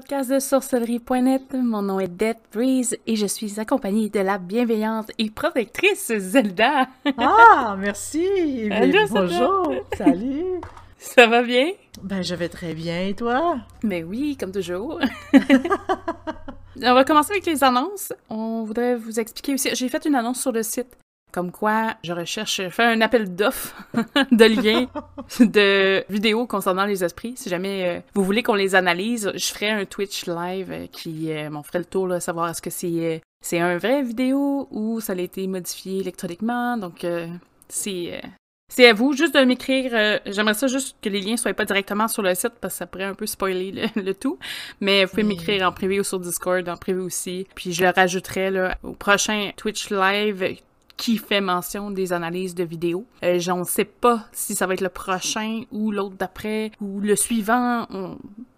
[0.00, 1.54] podcast de sorcellerie.net.
[1.54, 6.86] Mon nom est Death Breeze et je suis accompagnée de la bienveillante et protectrice Zelda.
[7.16, 8.68] Ah, merci.
[8.70, 9.72] Allô, bonjour.
[9.96, 10.60] Salut.
[10.98, 11.70] Ça va bien?
[12.02, 13.56] Ben, je vais très bien et toi?
[13.82, 15.00] Ben oui, comme toujours.
[16.82, 18.12] On va commencer avec les annonces.
[18.28, 19.74] On voudrait vous expliquer aussi.
[19.74, 20.94] J'ai fait une annonce sur le site
[21.36, 23.76] comme quoi je recherche, je fais un appel d'offres
[24.32, 24.86] de liens
[25.38, 27.34] de vidéos concernant les esprits.
[27.36, 31.30] Si jamais euh, vous voulez qu'on les analyse, je ferai un Twitch live euh, qui
[31.30, 34.98] euh, m'en ferait le tour, là, savoir est-ce que c'est c'est un vrai vidéo ou
[35.02, 36.78] ça a été modifié électroniquement.
[36.78, 37.06] Donc
[37.68, 38.20] c'est
[38.72, 40.20] c'est à vous juste de m'écrire.
[40.24, 42.86] J'aimerais ça juste que les liens soient pas directement sur le site parce que ça
[42.86, 44.38] pourrait un peu spoiler le, tout.
[44.80, 47.46] Mais vous pouvez m'écrire en privé ou sur Discord, en privé aussi.
[47.54, 50.56] Puis je le rajouterai là, au prochain Twitch live
[50.96, 53.06] qui fait mention des analyses de vidéos.
[53.22, 57.00] Euh, je ne sais pas si ça va être le prochain ou l'autre d'après ou
[57.00, 57.86] le suivant.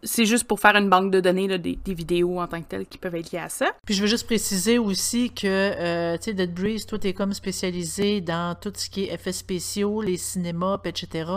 [0.02, 2.86] C'est juste pour faire une banque de données là, des, vidéos en tant que telles
[2.86, 3.66] qui peuvent être liées à ça.
[3.84, 7.32] Puis je veux juste préciser aussi que, euh, tu sais, Dead Breeze, toi, t'es comme
[7.32, 11.30] spécialisé dans tout ce qui est effets spéciaux, les cinémas, etc.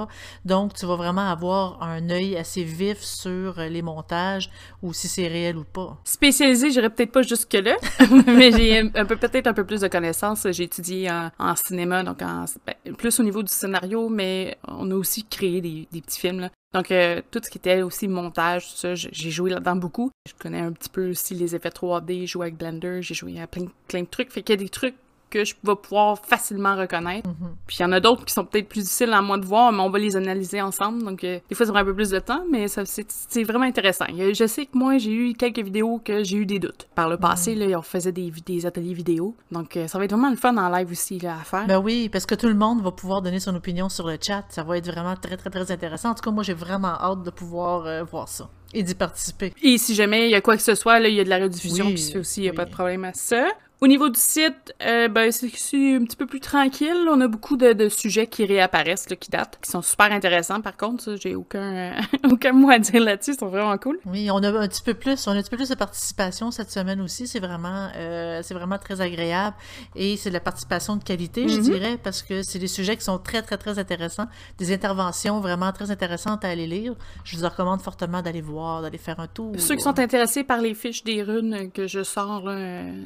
[0.45, 4.49] Donc, tu vas vraiment avoir un œil assez vif sur les montages
[4.81, 5.97] ou si c'est réel ou pas.
[6.03, 7.77] Spécialisé, j'irais peut-être pas jusque-là,
[8.27, 10.47] mais j'ai un peu peut-être un peu plus de connaissances.
[10.51, 14.95] J'ai étudié en, cinéma, donc en, ben, plus au niveau du scénario, mais on a
[14.95, 16.49] aussi créé des, petits films.
[16.73, 20.09] Donc, euh, tout ce qui était aussi montage, tout ça, j'ai joué là-dedans beaucoup.
[20.27, 23.39] Je connais un petit peu aussi les effets 3D, j'ai joué avec Blender, j'ai joué
[23.41, 24.31] à plein, plein de trucs.
[24.31, 24.95] Fait qu'il y a des trucs
[25.31, 27.27] que je vais pouvoir facilement reconnaître.
[27.27, 27.55] Mhm.
[27.65, 29.71] Puis il y en a d'autres qui sont peut-être plus difficiles à moi de voir,
[29.71, 31.03] mais on va les analyser ensemble.
[31.03, 34.05] Donc euh, des fois, ça prend un peu plus de temps, mais c'est vraiment intéressant.
[34.09, 36.87] Je sais que moi, j'ai eu quelques vidéos que j'ai eu des doutes.
[36.93, 39.35] Par le passé, là, on faisait des, des ateliers vidéo.
[39.51, 41.65] Donc euh, ça va être vraiment le fun en live aussi là, à faire.
[41.65, 44.43] Ben oui, parce que tout le monde va pouvoir donner son opinion sur le chat.
[44.49, 46.11] Ça va être vraiment très, très, très intéressant.
[46.11, 49.53] En tout cas, moi, j'ai vraiment hâte de pouvoir euh, voir ça et d'y participer.
[49.61, 51.29] Et si jamais il y a quoi que ce soit, là, il y a de
[51.29, 53.47] la rediffusion qui se fait aussi, il n'y a pas de problème à ça.
[53.83, 57.07] Au niveau du site, euh, ben, c'est un petit peu plus tranquille.
[57.09, 60.61] On a beaucoup de, sujets qui réapparaissent, là, qui datent, qui sont super intéressants.
[60.61, 61.91] Par contre, j'ai aucun, euh,
[62.31, 63.31] aucun mot à dire là-dessus.
[63.31, 63.97] Ils sont vraiment cool.
[64.05, 66.51] Oui, on a un petit peu plus, on a un petit peu plus de participation
[66.51, 67.25] cette semaine aussi.
[67.25, 69.55] C'est vraiment, euh, c'est vraiment très agréable
[69.95, 71.61] et c'est de la participation de qualité, je mm-hmm.
[71.61, 74.27] dirais, parce que c'est des sujets qui sont très, très, très intéressants,
[74.59, 76.93] des interventions vraiment très intéressantes à aller lire.
[77.23, 79.55] Je vous recommande fortement d'aller voir, d'aller faire un tour.
[79.57, 82.47] Ceux qui sont intéressés par les fiches des runes que je sors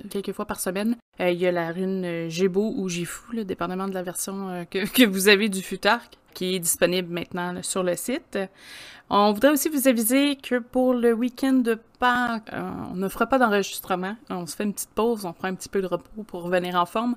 [0.09, 4.03] quelques fois par Euh, il y a la rune Gébo ou Gifou, dépendamment de la
[4.03, 8.38] version euh, que, vous avez du Futark, qui est disponible maintenant sur le site.
[9.09, 13.28] On voudrait aussi vous aviser que pour le week-end de Pâques, euh, on ne fera
[13.28, 14.16] pas d'enregistrement.
[14.30, 16.76] On se fait une petite pause, on prend un petit peu de repos pour revenir
[16.76, 17.16] en forme.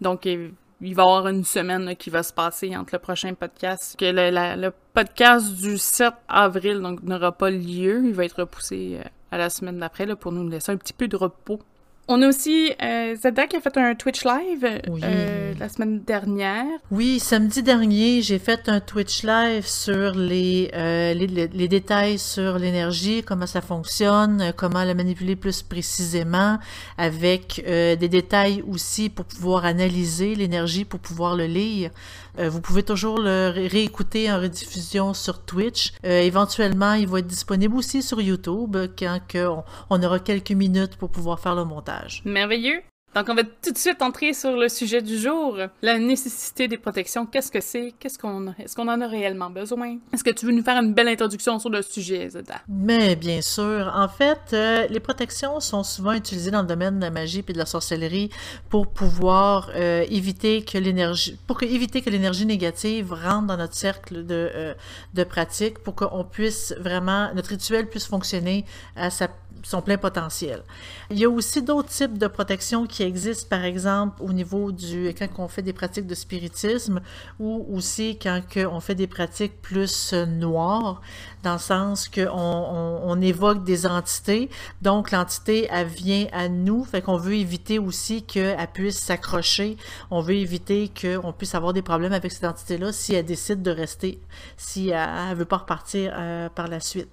[0.00, 0.50] Donc, il
[0.80, 3.96] va y avoir une semaine qui va se passer entre le prochain podcast.
[3.98, 8.02] Que le, podcast du 7 avril n'aura pas lieu.
[8.04, 8.98] Il va être repoussé
[9.30, 11.60] à la semaine d'après pour nous laisser un petit peu de repos
[12.10, 16.66] on a aussi euh, Zelda qui a fait un Twitch live euh, la semaine dernière.
[16.90, 23.22] Oui, samedi dernier, j'ai fait un Twitch live sur les, euh, les, détails sur l'énergie,
[23.22, 26.58] comment ça fonctionne, comment la manipuler plus précisément,
[26.98, 31.90] avec des détails aussi pour pouvoir analyser l'énergie, pour pouvoir le lire.
[32.38, 35.92] Vous pouvez toujours le réécouter en rediffusion sur Twitch.
[36.04, 41.40] éventuellement, il va être disponible aussi sur YouTube quand on aura quelques minutes pour pouvoir
[41.40, 42.22] faire le montage.
[42.24, 42.82] Merveilleux.
[43.14, 45.58] Donc, on va tout de suite entrer sur le sujet du jour.
[45.82, 47.26] La nécessité des protections.
[47.26, 47.92] Qu'est-ce que c'est?
[47.98, 49.98] Qu'est-ce qu'on Est-ce qu'on en a réellement besoin?
[50.12, 52.60] Est-ce que tu veux nous faire une belle introduction sur le sujet, Zeda?
[52.68, 53.92] Mais bien sûr.
[53.96, 57.52] En fait, euh, les protections sont souvent utilisées dans le domaine de la magie et
[57.52, 58.30] de la sorcellerie
[58.68, 64.24] pour pouvoir euh, éviter que l'énergie, pour éviter que l'énergie négative rentre dans notre cercle
[64.24, 64.74] de, euh,
[65.14, 68.64] de pratique, pour qu'on puisse vraiment, notre rituel puisse fonctionner
[68.94, 69.28] à sa
[69.62, 70.62] son plein potentiel.
[71.10, 75.14] Il y a aussi d'autres types de protections qui existent, par exemple au niveau du
[75.18, 77.00] quand on fait des pratiques de spiritisme
[77.38, 81.00] ou aussi quand on fait des pratiques plus noires,
[81.42, 84.50] dans le sens qu'on on, on, évoque des entités.
[84.82, 89.76] Donc l'entité, elle vient à nous, fait qu'on veut éviter aussi qu'elle puisse s'accrocher.
[90.10, 93.70] On veut éviter qu'on puisse avoir des problèmes avec cette entité-là si elle décide de
[93.70, 94.20] rester,
[94.56, 97.08] si elle ne veut pas repartir euh, par la suite.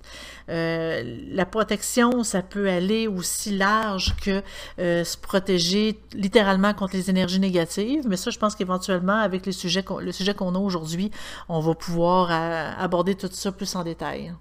[0.50, 4.42] Euh, la protection, ça peut aller aussi large que
[4.80, 9.52] euh, se protéger littéralement contre les énergies négatives, mais ça, je pense qu'éventuellement, avec les
[9.52, 11.12] sujets le sujet qu'on a aujourd'hui,
[11.50, 14.34] on va pouvoir euh, aborder tout ça plus en détail.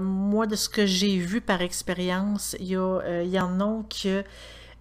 [0.00, 4.24] moi, de ce que j'ai vu par expérience, il y, y, en a que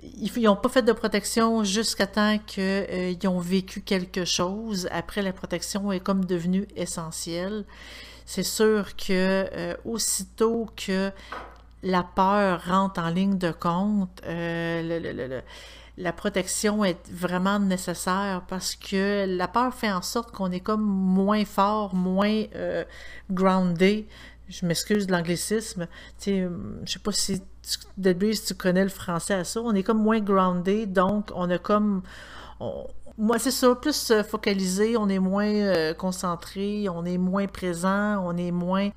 [0.02, 4.88] ils n'ont pas fait de protection jusqu'à temps qu'ils ont vécu quelque chose.
[4.92, 7.66] Après, la protection est comme devenue essentielle
[8.30, 11.10] c'est sûr que euh, aussitôt que
[11.82, 15.42] la peur rentre en ligne de compte, euh,
[15.98, 20.84] la protection est vraiment nécessaire parce que la peur fait en sorte qu'on est comme
[20.84, 22.84] moins fort, moins euh,
[23.32, 24.06] grounded.
[24.48, 25.88] Je m'excuse de l'anglicisme.
[26.20, 26.48] Tu sais,
[26.86, 29.60] je sais pas si si tu connais le français à ça.
[29.60, 32.04] On est comme moins grounded, donc on a comme
[33.20, 38.24] moi, c'est ça, plus euh, focalisé, on est moins euh, concentré, on est moins présent,
[38.26, 38.90] on est moins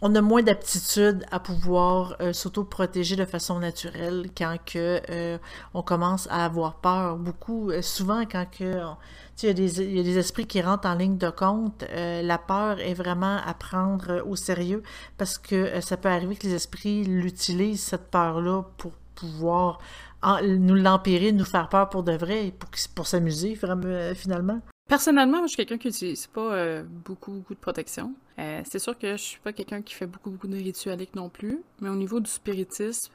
[0.00, 5.38] on a moins d'aptitude à pouvoir euh, s'auto-protéger de façon naturelle quand que
[5.74, 7.16] on commence à avoir peur.
[7.16, 8.68] Beaucoup, souvent quand il
[9.42, 13.54] y, a des, esprits qui rentrent en ligne de compte, la peur est vraiment à
[13.54, 14.84] prendre au sérieux
[15.16, 19.80] parce que ça peut arriver que les esprits l'utilisent, cette peur-là, pour pouvoir
[20.22, 22.52] nous l'empirer, nous faire peur pour de vrai,
[22.94, 24.60] pour, s'amuser euh, finalement.
[24.88, 28.14] Personnellement, je suis quelqu'un qui n'utilise pas euh, beaucoup, de protection.
[28.38, 31.28] Euh, c'est sûr que je suis pas quelqu'un qui fait beaucoup, beaucoup de ritualiques non
[31.28, 33.12] plus, mais au niveau du spiritisme,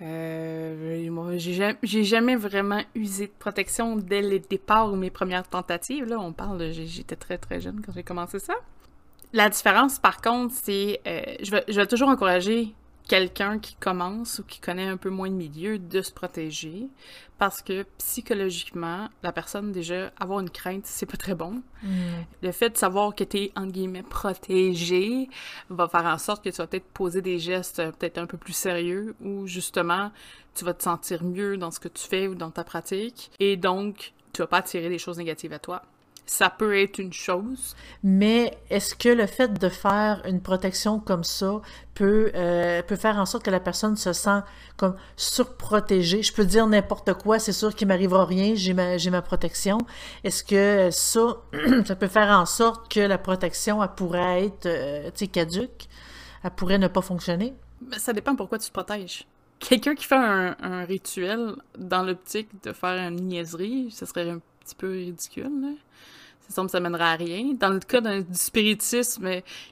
[0.00, 6.06] j'ai jamais vraiment usé de protection dès le départ ou mes premières tentatives.
[6.06, 8.54] Là, on parle, j'étais très très jeune quand j'ai commencé ça.
[9.32, 11.00] La différence, par contre, c'est,
[11.42, 12.74] je, vais, je vais toujours encourager
[13.12, 16.88] quelqu'un qui commence ou qui connaît un peu moins de milieu de se protéger
[17.36, 21.62] parce que psychologiquement, la personne déjà avoir une crainte, c'est pas très bon.
[21.82, 21.90] Mm.
[22.40, 25.28] Le fait de savoir que tu es en guillemets protégé
[25.68, 28.38] va faire en sorte que tu vas peut-être poser des gestes euh, peut-être un peu
[28.38, 30.10] plus sérieux ou justement
[30.54, 33.58] tu vas te sentir mieux dans ce que tu fais ou dans ta pratique et
[33.58, 35.82] donc tu vas pas attirer des choses négatives à toi
[36.26, 37.76] ça peut être une chose.
[38.02, 41.60] Mais est-ce que le fait de faire une protection comme ça
[41.94, 44.40] peut, euh, peut faire en sorte que la personne se sent
[44.76, 46.22] comme surprotégée?
[46.22, 49.78] Je peux dire n'importe quoi, c'est sûr qu'il m'arrivera rien, j'ai ma, j'ai ma protection.
[50.24, 51.36] Est-ce que ça,
[51.84, 55.88] ça peut faire en sorte que la protection, elle pourrait être, euh, caduque?
[56.44, 57.54] Elle pourrait ne pas fonctionner?
[57.98, 59.26] Ça dépend pourquoi tu te protèges.
[59.58, 64.40] Quelqu'un qui fait un, un rituel dans l'optique de faire une niaiserie, ce serait un
[64.60, 65.68] petit peu ridicule, là
[66.52, 67.54] ça à rien.
[67.58, 69.26] Dans le cas du spiritisme,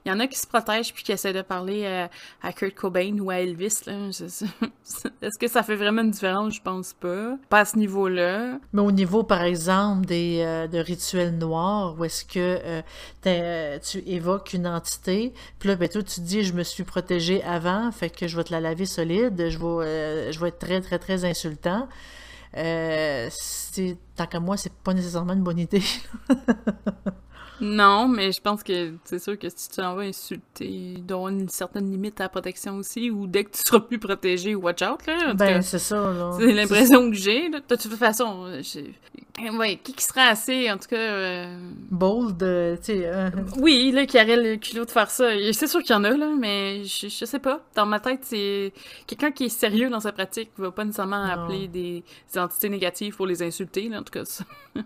[0.05, 2.07] il y en a qui se protègent puis qui essaient de parler euh,
[2.43, 3.83] à, Kurt Cobain ou à Elvis.
[5.23, 6.55] Est-ce que ça fait vraiment une différence?
[6.55, 7.37] Je pense pas.
[7.49, 8.59] Pas à ce niveau-là.
[8.73, 12.83] Mais au niveau, par exemple, des euh, de rituels noirs, où est-ce que
[13.27, 17.91] euh, tu évoques une entité, puis là, ben, tu dis, je me suis protégé avant,
[17.93, 20.99] fait que je vais te la laver solide, je vais, je vais être très, très,
[20.99, 21.89] très insultant.
[22.57, 23.29] Euh,
[24.17, 25.83] tant qu'à moi, c'est pas nécessairement une bonne idée.
[27.61, 31.19] Non, mais je pense que c'est sûr que si tu en vas insulter, il doit
[31.19, 34.55] avoir une certaine limite à la protection aussi, ou dès que tu seras plus protégé,
[34.55, 35.35] watch out, là.
[35.35, 36.37] Ben, c'est ça, là.
[36.39, 38.47] C'est l'impression que j'ai, De toute façon,
[39.49, 40.97] ouais, qui qui serait assez, en tout cas...
[40.97, 41.59] Euh,
[41.91, 43.07] Bold, euh, tu sais...
[43.07, 45.31] Euh, oui, là, qui aurait le culot de faire ça.
[45.53, 47.61] C'est sûr qu'il y en a, là, mais je, je sais pas.
[47.75, 48.73] Dans ma tête, c'est...
[49.07, 52.05] Quelqu'un qui est sérieux dans sa pratique va pas nécessairement appeler des,
[52.37, 54.25] entités négatives pour les insulter, là, en tout cas.
[54.25, 54.45] Ça.
[54.75, 54.83] là,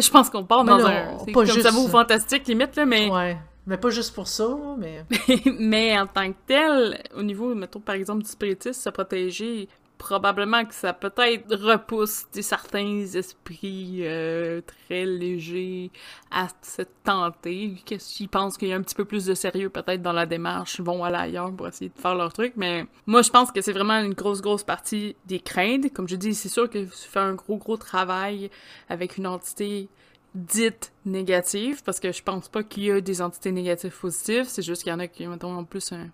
[0.00, 1.18] je pense qu'on part dans un...
[1.24, 3.10] C'est comme ça vaut fantastique, limite, là, mais...
[3.10, 3.36] Ouais.
[3.66, 4.46] Mais pas juste pour ça,
[4.78, 5.04] mais...
[5.58, 10.64] mais en tant que tel, au niveau, mettons, par exemple, du spiritisme, se protéger, probablement
[10.64, 15.90] que ça peut-être repousse certains esprits euh, très légers
[16.30, 20.02] à se tenter, qu'ils pensent qu'il y a un petit peu plus de sérieux peut-être
[20.02, 23.30] dans la démarche, vont aller ailleurs pour essayer de faire leur truc, mais moi je
[23.30, 25.92] pense que c'est vraiment une grosse grosse partie des craintes.
[25.92, 28.50] Comme je dis, c'est sûr que tu fais un gros gros travail
[28.88, 29.88] avec une entité
[30.34, 34.62] dites négatives, parce que je pense pas qu'il y a des entités négatives positives, c'est
[34.62, 36.08] juste qu'il y en a qui, mettons, en plus un,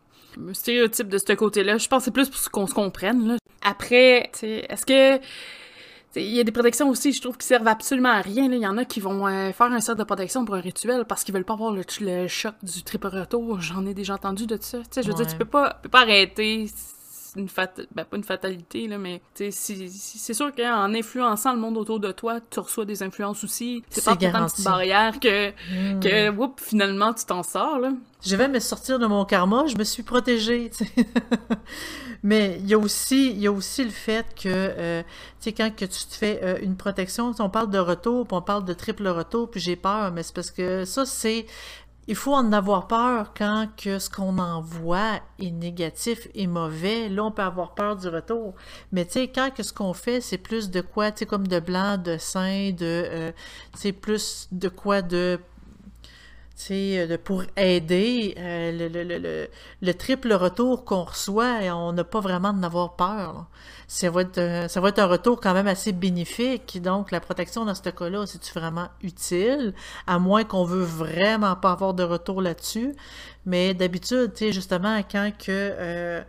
[0.53, 1.79] stéréotype de ce côté-là.
[1.79, 3.37] Je pense que c'est plus pour qu'on se comprenne, là.
[3.63, 5.21] Après, est-ce que...
[6.17, 8.51] Il y a des protections aussi, je trouve, qui servent absolument à rien.
[8.51, 11.05] Il y en a qui vont euh, faire un set de protection pour un rituel
[11.05, 11.85] parce qu'ils veulent pas avoir le,
[12.27, 13.61] choc du triple retour.
[13.61, 14.79] J'en ai déjà entendu de ça.
[14.97, 16.67] je veux dire, tu peux pas, peux pas arrêter
[17.37, 17.49] une
[17.95, 22.41] ben, pas une fatalité, là, mais c'est sûr qu'en influençant le monde autour de toi,
[22.51, 23.83] tu reçois des influences aussi.
[23.91, 26.01] C'est pas tant une petite barrière que, hmm.
[26.01, 26.33] que
[26.63, 27.79] finalement, tu t'en sors.
[27.79, 27.93] Là.
[28.23, 30.71] Je vais me sortir de mon karma, je me suis protégée.
[32.23, 35.09] mais il y, a aussi, y a aussi le fait que, euh, tu
[35.41, 38.43] sais, quand que tu te fais euh, une protection, on parle de retour, puis on
[38.43, 41.47] parle de triple retour, puis j'ai peur, mais c'est parce que ça, c'est
[42.11, 47.09] il faut en avoir peur quand que ce qu'on envoie est négatif et mauvais.
[47.09, 48.55] Là, on peut avoir peur du retour.
[48.91, 51.61] Mais tu sais, quand ce qu'on fait, c'est plus de quoi, tu sais, comme de
[51.61, 53.33] blanc, de sain, de, euh,
[54.03, 55.39] plus de quoi de
[56.69, 59.49] de, pour aider euh, le, le, le,
[59.81, 63.47] le, triple retour qu'on reçoit, et on n'a pas vraiment d'en avoir peur.
[63.89, 66.81] Ça va, être, ça va être un retour quand même assez bénéfique.
[66.81, 69.75] Donc, la protection dans ce cas-là, c'est vraiment utile,
[70.07, 72.95] à moins qu'on veut vraiment pas avoir de retour là-dessus.
[73.47, 76.23] Mais d'habitude, justement, quand que, euh,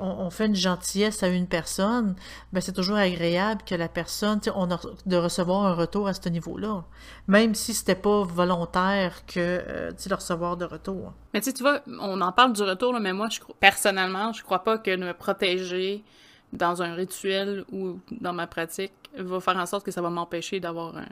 [0.00, 2.14] on, on, fait une gentillesse à une personne,
[2.52, 6.28] ben c'est toujours agréable que la personne, on a, de recevoir un retour à ce
[6.28, 6.84] niveau-là.
[7.28, 11.12] Même si c'était pas volontaire que, euh, recevoir de retour.
[11.32, 14.32] Mais tu sais, tu vois, on en parle du retour, là, mais moi, je, personnellement,
[14.32, 16.04] je crois pas que me protéger
[16.52, 20.60] dans un rituel ou dans ma pratique va faire en sorte que ça va m'empêcher
[20.60, 21.06] d'avoir un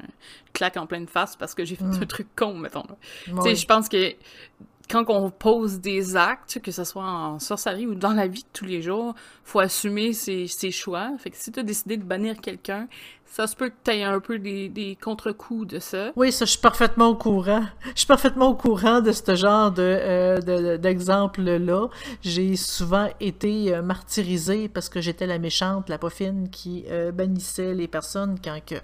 [0.53, 2.03] claque en pleine face parce que j'ai fait mm.
[2.03, 2.85] un truc con, mettons.
[3.25, 4.15] Tu sais, je pense que
[4.91, 8.49] quand on pose des actes, que ce soit en sorcellerie ou dans la vie de
[8.53, 9.15] tous les jours,
[9.45, 11.11] faut assumer ses, ses choix.
[11.19, 12.89] Fait que si tu as décidé de bannir quelqu'un,
[13.27, 16.13] ça se peut que tu aies un peu des, des contre-coups de ça.
[16.17, 17.65] Oui, ça, je suis parfaitement au courant.
[17.95, 21.89] Je suis parfaitement au courant de ce genre de, euh, d'exemple-là.
[22.23, 27.75] J'ai souvent été euh, martyrisée parce que j'étais la méchante, la poffine qui euh, bannissait
[27.75, 28.77] les personnes quand que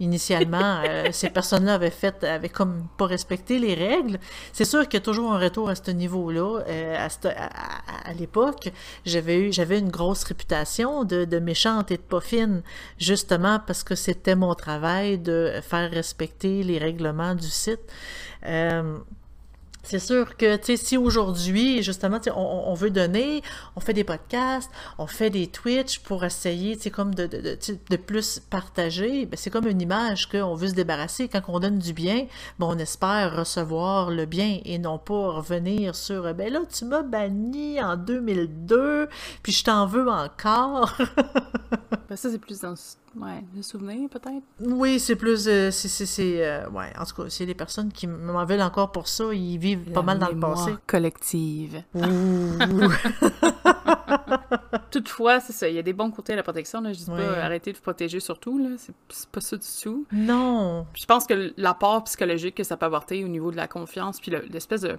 [0.00, 4.18] initialement, euh, ces personnes-là avaient fait, avaient comme pas respecté les règles.
[4.52, 6.62] C'est sûr qu'il y a toujours un retour à ce niveau-là.
[6.66, 8.72] Euh, à, à, l'époque,
[9.04, 12.62] j'avais eu, j'avais une grosse réputation de, de, méchante et de pas fine,
[12.98, 17.80] justement parce que c'était mon travail de faire respecter les règlements du site.
[18.46, 18.98] Euh,
[19.82, 23.42] c'est sûr que, si aujourd'hui, justement, on, on, veut donner,
[23.76, 27.58] on fait des podcasts, on fait des Twitch pour essayer, comme de, de, de,
[27.88, 31.28] de, plus partager, ben, c'est comme une image qu'on veut se débarrasser.
[31.28, 32.26] Quand on donne du bien,
[32.58, 37.02] ben, on espère recevoir le bien et non pas revenir sur, ben là, tu m'as
[37.02, 39.08] banni en 2002,
[39.42, 40.96] puis je t'en veux encore.
[42.10, 42.74] ben, ça, c'est plus dans
[43.14, 44.42] Ouais, des souvenirs peut-être?
[44.58, 45.46] Oui, c'est plus.
[45.46, 46.44] Euh, c'est.
[46.44, 49.32] Euh, ouais, en tout cas, c'est les personnes qui m'en veulent encore pour ça.
[49.32, 50.72] Ils vivent pas mal dans le passé.
[50.88, 51.84] collective.
[54.90, 55.68] Toutefois, c'est ça.
[55.68, 56.80] Il y a des bons côtés à la protection.
[56.80, 56.92] Là.
[56.92, 58.58] Je dis pas arrêter de vous protéger surtout.
[58.58, 58.70] Là.
[58.76, 60.04] C'est, pas ça du tout.
[60.10, 60.88] Non.
[60.94, 64.32] Je pense que l'apport psychologique que ça peut apporter au niveau de la confiance, puis
[64.50, 64.98] l'espèce de.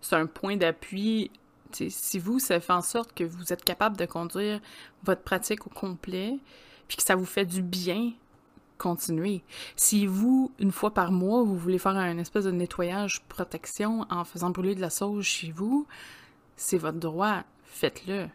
[0.00, 1.30] C'est un point d'appui
[1.72, 4.60] si vous, ça fait en sorte que vous êtes capable de conduire
[5.04, 6.38] votre pratique au complet,
[6.88, 8.12] puis que ça vous fait du bien,
[8.78, 9.42] continuez.
[9.76, 14.24] Si vous, une fois par mois, vous voulez faire un espèce de nettoyage protection en
[14.24, 15.86] faisant brûler de la sauge chez vous,
[16.56, 18.28] c'est votre droit, faites-le.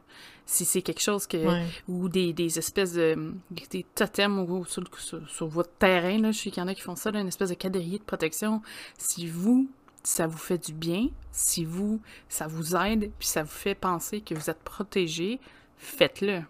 [0.46, 1.64] Si c'est quelque chose que.
[1.88, 3.34] ou des, des, espèces de.
[3.70, 4.84] des totems sur,
[5.28, 7.50] sur, votre terrain, là, je sais qu'il y en a qui font ça, une espèce
[7.50, 8.62] de cadrier de protection.
[8.98, 9.70] Si vous,
[10.04, 14.22] ça vous fait du bien, si vous, ça vous aide, puis ça vous fait penser
[14.22, 15.40] que vous êtes protégé,
[15.78, 16.42] faites-le.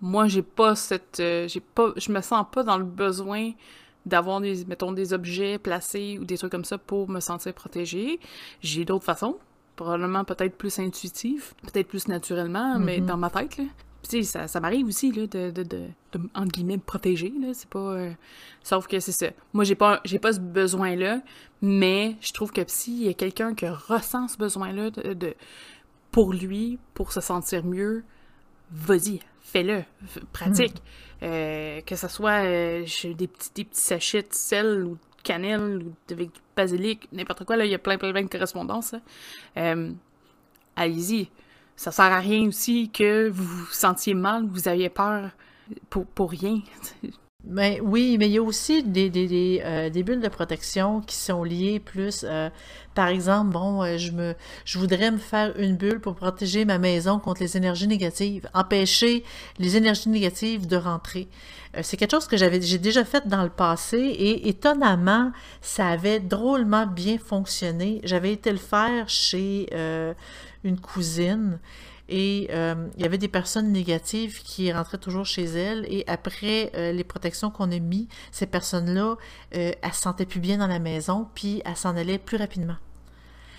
[0.00, 3.52] Moi j'ai pas cette euh, j'ai pas je me sens pas dans le besoin
[4.04, 8.20] d'avoir des mettons des objets placés ou des trucs comme ça pour me sentir protégée
[8.60, 9.38] j'ai d'autres façons
[9.74, 13.06] probablement peut-être plus intuitives peut-être plus naturellement mais mm-hmm.
[13.06, 13.64] dans ma tête là
[14.08, 17.32] tu sais ça, ça m'arrive aussi là de, de, de, de entre guillemets me protéger
[17.40, 18.12] là c'est pas euh,
[18.62, 21.20] sauf que c'est ça moi j'ai pas j'ai pas ce besoin là
[21.62, 25.34] mais je trouve que s'il y a quelqu'un qui ressent ce besoin là de,
[26.10, 28.04] pour lui pour se sentir mieux
[28.70, 29.84] vas-y fais-le,
[30.32, 30.74] pratique.
[30.74, 31.24] Hmm.
[31.24, 35.82] Euh, que ce soit euh, des, petits, des petits sachets de sel ou de cannelle
[35.82, 38.94] ou avec du basilic, n'importe quoi, là, il y a plein, plein, plein de correspondances.
[39.56, 39.94] Hein.
[40.74, 41.30] Allez-y.
[41.76, 45.30] Ça sert à rien aussi que vous vous sentiez mal, vous aviez peur
[45.90, 46.62] pour, pour rien.
[47.44, 51.16] Mais oui, mais il y a aussi des, des, des, euh, bulles de protection qui
[51.16, 52.48] sont liées plus, euh,
[52.94, 56.78] par exemple, bon, euh, je me, je voudrais me faire une bulle pour protéger ma
[56.78, 59.22] maison contre les énergies négatives, empêcher
[59.58, 61.28] les énergies négatives de rentrer.
[61.82, 65.30] c'est quelque chose que j'avais, j'ai déjà fait dans le passé et étonnamment,
[65.60, 68.00] ça avait drôlement bien fonctionné.
[68.02, 69.68] J'avais été le faire chez
[70.64, 71.58] une cousine
[72.08, 75.86] et euh, il y avait des personnes négatives qui rentraient toujours chez elles.
[75.88, 79.16] Et après euh, les protections qu'on a mis, ces personnes-là,
[79.56, 82.76] euh, elles se sentaient plus bien dans la maison, puis elles s'en allaient plus rapidement.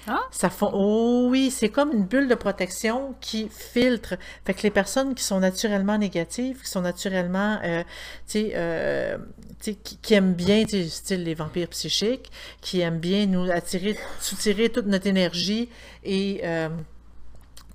[0.08, 0.22] Ah?
[0.62, 4.16] Oh oui, c'est comme une bulle de protection qui filtre.
[4.46, 7.84] Fait que les personnes qui sont naturellement négatives, qui sont naturellement, euh,
[8.28, 8.52] tu
[9.60, 14.86] sais, qui, aiment bien, style les vampires psychiques, qui aiment bien nous attirer, soutirer toute
[14.86, 15.70] notre énergie
[16.06, 16.42] et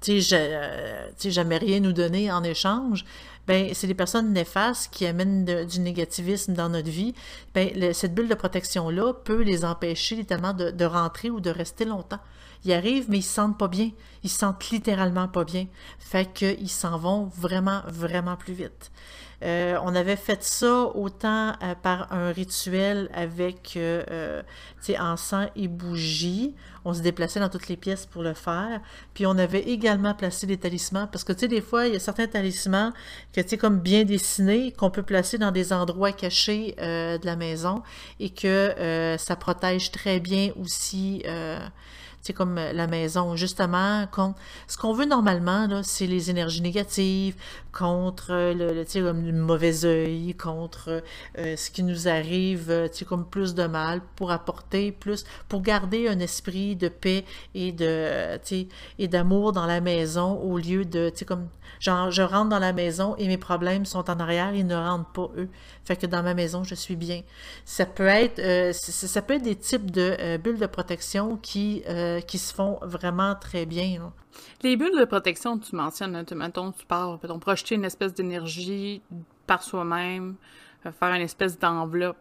[0.00, 3.04] tu sais, jamais rien nous donner en échange,
[3.46, 7.14] ben c'est des personnes néfastes qui amènent du négativisme dans notre vie.
[7.54, 12.20] Ben, cette bulle de protection-là peut les empêcher littéralement de, rentrer ou de rester longtemps.
[12.64, 13.90] Ils arrivent, mais ils se sentent pas bien.
[14.22, 15.66] Ils se sentent littéralement pas bien.
[15.98, 18.92] Fait qu'ils s'en vont vraiment, vraiment plus vite.
[19.42, 24.42] Euh, on avait fait ça autant euh, par un rituel avec euh,
[25.00, 26.54] encens et bougies.
[26.84, 28.80] On se déplaçait dans toutes les pièces pour le faire.
[29.14, 31.96] Puis on avait également placé des talismans parce que tu sais, des fois, il y
[31.96, 32.92] a certains talismans
[33.32, 37.36] que tu sais, comme bien dessinés, qu'on peut placer dans des endroits cachés de la
[37.36, 37.82] maison
[38.20, 41.22] et que ça protège très bien aussi
[42.22, 44.38] c'est comme euh, la maison, justement, contre,
[44.68, 47.34] ce qu'on veut normalement, c'est les énergies négatives,
[47.72, 51.02] contre euh, le, le, comme le mauvais œil, contre
[51.38, 56.20] euh, ce qui nous arrive, comme plus de mal, pour apporter plus, pour garder un
[56.20, 57.24] esprit de paix
[57.54, 58.38] et de,
[58.98, 61.48] et d'amour dans la maison au lieu de, comme,
[61.80, 65.10] genre, je rentre dans la maison et mes problèmes sont en arrière, ils ne rentrent
[65.10, 65.48] pas eux.
[65.84, 67.22] Fait que dans ma maison, je suis bien.
[67.64, 71.82] Ça peut être, ça peut être des types de bulles de protection qui,
[72.20, 74.12] qui se font vraiment très bien.
[74.62, 78.14] Les bulles de protection, tu mentionnes, hein, tu, mettons, tu parles, peut projeter une espèce
[78.14, 79.02] d'énergie
[79.46, 80.36] par soi-même,
[80.86, 82.16] euh, faire une espèce d'enveloppe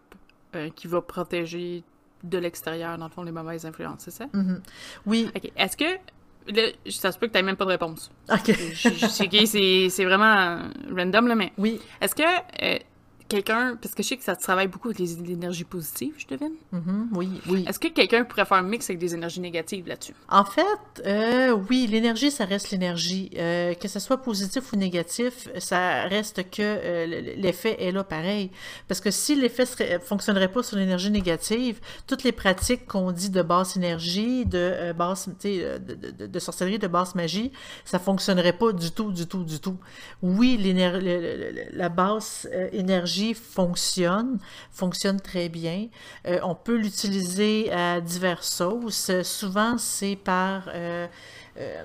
[0.56, 1.84] euh, qui va protéger
[2.24, 4.26] de l'extérieur, dans le fond, les mauvaises influences, c'est ça?
[4.26, 4.60] Mm-hmm.
[5.06, 5.30] Oui.
[5.36, 5.52] OK.
[5.56, 5.98] Est-ce que
[6.48, 8.12] Là, ça se peut que tu même pas de réponse.
[8.32, 8.52] OK.
[9.46, 11.54] c'est vraiment random, là, mais.
[11.58, 11.80] Oui.
[12.02, 12.80] Est-ce que euh,
[13.32, 16.54] quelqu'un, parce que je sais que ça travaille beaucoup avec les énergies positives, je devine.
[16.74, 17.08] Mm-hmm.
[17.14, 17.66] oui, oui.
[17.68, 20.14] Est-ce que quelqu'un pourrait faire un mix avec des énergies négatives là-dessus?
[20.28, 20.66] En fait,
[21.06, 23.32] euh, oui, l'énergie, ça reste l'énergie.
[23.38, 27.06] Euh, que ce soit positif ou négatif, ça reste que euh,
[27.38, 28.52] l'effet est là pareil.
[28.90, 33.30] Parce que si l'effet ne fonctionnerait pas sur l'énergie négative, toutes les pratiques qu'on dit
[33.30, 37.54] de basse énergie, de basse, de, de, de, sorcellerie, de basse magie,
[37.86, 39.78] ça fonctionnerait pas du tout, du tout, du tout.
[40.22, 40.60] Oui,
[41.74, 44.40] la basse énergie fonctionne,
[44.72, 45.88] fonctionne très bien.
[46.28, 49.12] Euh, on peut l'utiliser à diverses sauces.
[49.24, 50.70] Souvent, c'est par...
[50.74, 51.08] Euh,
[51.58, 51.84] euh,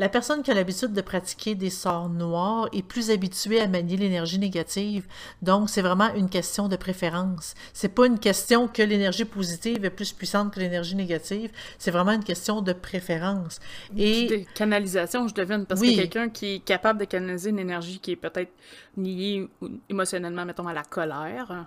[0.00, 3.98] la personne qui a l'habitude de pratiquer des sorts noirs est plus habituée à manier
[3.98, 5.06] l'énergie négative.
[5.42, 7.52] Donc, c'est vraiment une question de préférence.
[7.74, 11.50] C'est pas une question que l'énergie positive est plus puissante que l'énergie négative.
[11.76, 13.60] C'est vraiment une question de préférence.
[13.94, 17.98] Et de canalisation, je devine, parce que quelqu'un qui est capable de canaliser une énergie
[17.98, 18.52] qui est peut-être
[18.96, 19.46] liée
[19.90, 21.66] émotionnellement, mettons, à la colère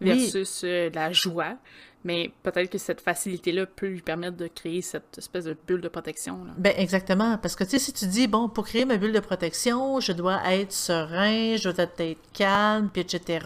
[0.00, 1.58] versus euh, la joie,
[2.06, 5.88] mais peut-être que cette facilité-là peut lui permettre de créer cette espèce de bulle de
[5.88, 6.44] protection.
[6.44, 6.52] Là.
[6.56, 9.20] Ben exactement, parce que tu sais, si tu dis, bon, pour créer ma bulle de
[9.20, 13.44] protection, je dois être serein, je dois être calme, etc.,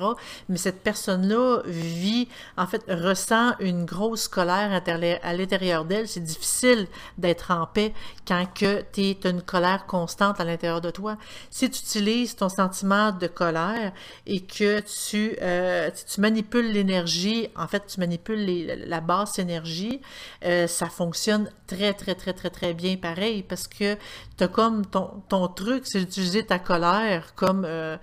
[0.51, 4.83] mais cette personne-là vit, en fait, ressent une grosse colère
[5.23, 7.95] à l'intérieur d'elle, c'est difficile d'être en paix
[8.29, 11.17] quand tu as une colère constante à l'intérieur de toi.
[11.49, 13.93] Si tu utilises ton sentiment de colère
[14.27, 18.50] et que tu, euh, tu manipules l'énergie, en fait, tu manipules
[18.87, 20.01] la basse énergie,
[20.45, 23.97] euh, ça fonctionne très, très, très, très, très bien pareil parce que
[24.37, 27.97] tu as comme ton, ton truc, c'est d'utiliser ta colère comme, euh,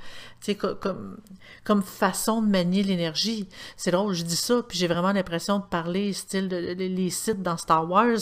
[0.59, 1.17] comme,
[1.63, 3.47] comme façon de manier l'énergie.
[3.75, 7.41] C'est drôle, je dis ça, puis j'ai vraiment l'impression de parler style de, les sites
[7.41, 8.17] dans Star Wars.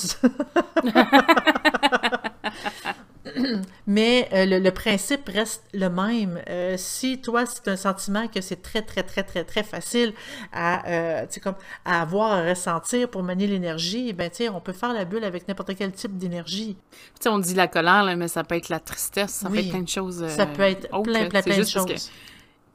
[3.88, 6.42] Mais euh, le, principe reste le même.
[6.50, 10.14] Euh, si toi, c'est un sentiment que c'est très, très, très, très, très facile
[10.54, 15.06] à, euh, comme, à avoir, à ressentir pour manier l'énergie, ben, on peut faire la
[15.06, 16.78] bulle avec n'importe quel type d'énergie.
[17.26, 19.90] On dit la colère, mais ça peut être la tristesse, ça peut être plein de
[19.90, 20.28] choses.
[20.28, 22.12] ça peut être plein, plein, plein de choses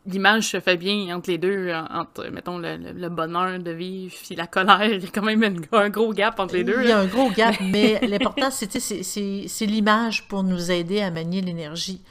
[0.07, 4.47] l'image se fait bien entre les deux, entre, mettons, le, bonheur de vivre et la
[4.47, 4.83] colère.
[4.85, 6.79] Il y a quand même un gros gap entre les deux.
[6.83, 11.43] Il y a un gros gap, mais l'important, c'est l'image pour nous aider à manier
[11.43, 12.03] l'énergie.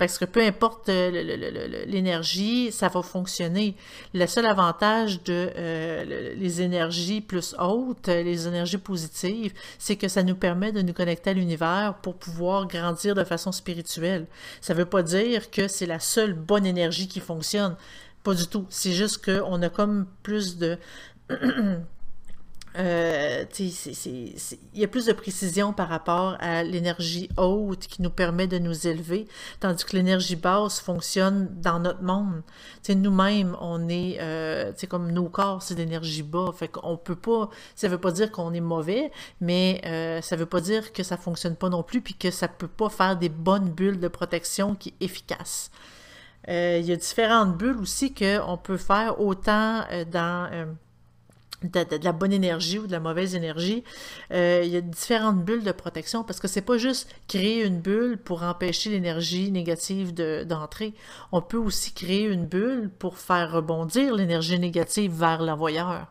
[0.00, 3.76] Parce que peu importe euh, l'énergie, ça va fonctionner.
[4.14, 10.08] Le seul avantage de euh, les énergies plus hautes, euh, les énergies positives, c'est que
[10.08, 14.24] ça nous permet de nous connecter à l'univers pour pouvoir grandir de façon spirituelle.
[14.62, 17.76] Ça ne veut pas dire que c'est la seule bonne énergie qui fonctionne.
[18.22, 18.64] Pas du tout.
[18.70, 20.78] C'est juste qu'on a comme plus de
[22.78, 28.46] Euh, il y a plus de précision par rapport à l'énergie haute qui nous permet
[28.46, 29.26] de nous élever,
[29.58, 32.42] tandis que l'énergie basse fonctionne dans notre monde.
[32.88, 36.52] Nous-mêmes, on est, euh, comme nos corps, c'est l'énergie bas.
[36.54, 40.46] Fait qu'on peut pas, ça veut pas dire qu'on est mauvais, mais euh, ça veut
[40.46, 43.28] pas dire que ça fonctionne pas non plus, puis que ça peut pas faire des
[43.28, 45.70] bonnes bulles de protection qui efficaces.
[46.48, 50.50] Euh, il y a différentes bulles aussi qu'on peut faire autant euh, dans
[51.62, 53.84] de, la bonne énergie ou de la mauvaise énergie.
[54.32, 57.80] Euh, il y a différentes bulles de protection parce que c'est pas juste créer une
[57.80, 60.94] bulle pour empêcher l'énergie négative d'entrer.
[61.32, 66.06] On peut aussi créer une bulle pour faire rebondir l'énergie négative vers l'envoyeur.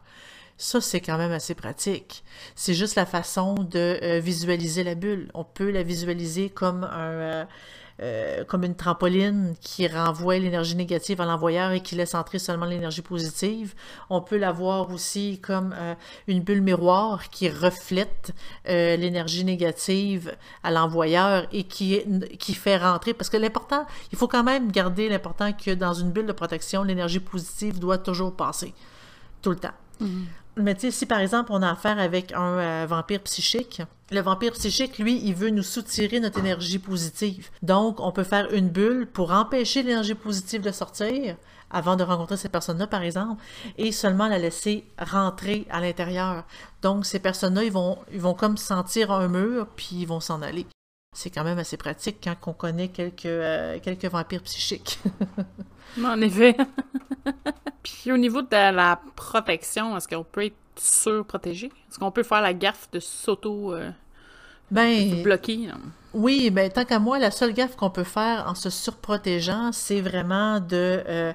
[0.57, 2.23] Ça, c'est quand même assez pratique.
[2.53, 5.31] C'est juste la façon de euh, visualiser la bulle.
[5.33, 7.11] On peut la visualiser comme un...
[7.11, 7.45] Euh,
[8.01, 12.65] euh, comme une trampoline qui renvoie l'énergie négative à l'envoyeur et qui laisse entrer seulement
[12.65, 13.73] l'énergie positive.
[14.09, 15.95] On peut la voir aussi comme euh,
[16.27, 18.33] une bulle miroir qui reflète
[18.69, 20.33] euh, l'énergie négative
[20.63, 22.01] à l'envoyeur et qui,
[22.37, 26.11] qui fait rentrer, parce que l'important, il faut quand même garder l'important que dans une
[26.11, 28.73] bulle de protection, l'énergie positive doit toujours passer,
[29.41, 29.75] tout le temps.
[29.99, 30.25] Mhm.
[30.57, 33.81] Mais tu si par exemple on a affaire avec un euh, vampire psychique,
[34.11, 37.49] le vampire psychique, lui, il veut nous soutirer notre énergie positive.
[37.61, 41.35] Donc, on peut faire une bulle pour empêcher l'énergie positive de sortir
[41.69, 43.41] avant de rencontrer cette personne-là, par exemple,
[43.77, 46.43] et seulement la laisser rentrer à l'intérieur.
[46.81, 50.65] Donc, ces personnes-là, ils vont, comme sentir un mur, puis ils vont s'en aller.
[51.15, 54.99] C'est quand même assez pratique quand on connaît quelques, euh, quelques vampires psychiques.
[56.03, 56.55] En effet.
[57.83, 61.67] Puis au niveau de la protection, est-ce qu'on peut être surprotégé?
[61.67, 63.89] Est-ce qu'on peut faire la gaffe de s'auto euh,
[64.71, 65.69] ben, bloquer?
[66.15, 70.01] Oui, ben tant qu'à moi, la seule gaffe qu'on peut faire en se surprotégeant, c'est
[70.01, 71.33] vraiment de, euh,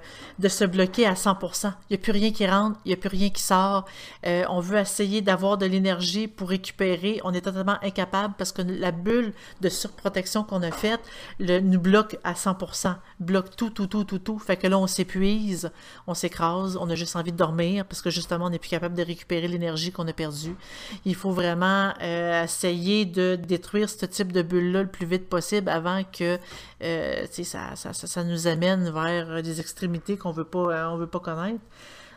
[0.48, 1.72] se bloquer à 100%.
[1.88, 3.84] Il n'y a plus rien qui rentre, il n'y a plus rien qui sort.
[4.26, 7.20] Euh, on veut essayer d'avoir de l'énergie pour récupérer.
[7.22, 11.02] On est totalement incapable parce que la bulle de surprotection qu'on a faite
[11.38, 12.96] le, nous bloque à 100%.
[13.20, 14.40] Bloque tout, tout, tout, tout, tout.
[14.40, 15.70] Fait que là, on s'épuise,
[16.08, 18.96] on s'écrase, on a juste envie de dormir parce que justement, on n'est plus capable
[18.96, 20.56] de récupérer l'énergie qu'on a perdue.
[21.04, 25.28] Il faut vraiment euh, essayer de détruire ce type de bulle là le plus vite
[25.28, 26.38] possible avant que
[26.82, 30.96] euh, ça, ça, ça, ça nous amène vers des extrémités qu'on veut pas euh, on
[30.96, 31.60] veut pas connaître.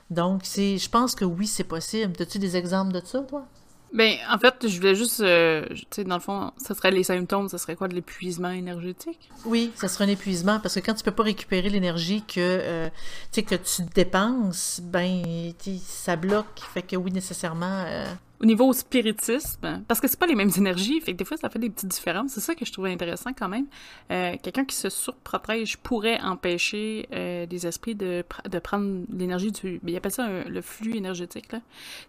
[0.10, 2.14] Donc c'est je pense que oui, c'est possible.
[2.20, 3.46] As-tu des exemples de ça toi?
[3.94, 7.04] Ben, en fait, je voulais juste, euh, tu sais, dans le fond, ça serait les
[7.04, 9.30] symptômes, ça serait quoi de l'épuisement énergétique?
[9.46, 12.90] Oui, ça serait un épuisement parce que quand tu peux pas récupérer l'énergie que euh,
[13.32, 18.06] tu que tu dépenses, ben ça bloque, fait que oui nécessairement euh,
[18.40, 21.50] Au niveau spiritisme, parce que c'est pas les mêmes énergies, fait que des fois ça
[21.50, 22.34] fait des petites différences.
[22.34, 23.66] C'est ça que je trouvais intéressant quand même.
[24.12, 29.82] Euh, Quelqu'un qui se surprotège pourrait empêcher euh, des esprits de, de prendre l'énergie du.
[29.86, 31.48] Il appelle ça le flux énergétique.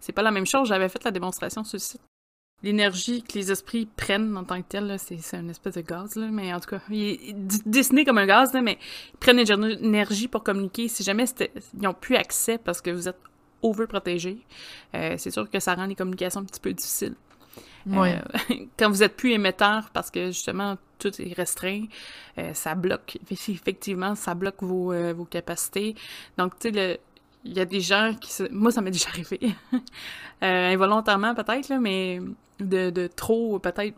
[0.00, 0.68] C'est pas la même chose.
[0.68, 2.00] J'avais fait la démonstration sur le site.
[2.62, 6.16] L'énergie que les esprits prennent en tant que tel, là, c'est une espèce de gaz,
[6.16, 7.32] là, mais en tout cas, il est
[7.64, 8.78] dessiné comme un gaz, là, mais
[9.14, 10.88] ils prennent une énergie pour communiquer.
[10.88, 13.20] Si jamais ils n'ont plus accès parce que vous êtes
[13.62, 14.38] overprotégé,
[14.94, 17.14] euh, c'est sûr que ça rend les communications un petit peu difficiles.
[17.86, 18.16] ouais.
[18.16, 21.84] Euh, quand vous êtes plus émetteur parce que justement tout est restreint,
[22.38, 23.18] euh, ça bloque.
[23.30, 25.94] Effectivement, ça bloque vos, euh, vos capacités.
[26.36, 27.00] Donc, tu sais,
[27.44, 28.44] il y a des gens qui se...
[28.52, 29.40] Moi, ça m'est déjà arrivé.
[30.40, 32.20] Involontairement, peut-être, mais
[32.58, 33.96] de, de trop, peut-être...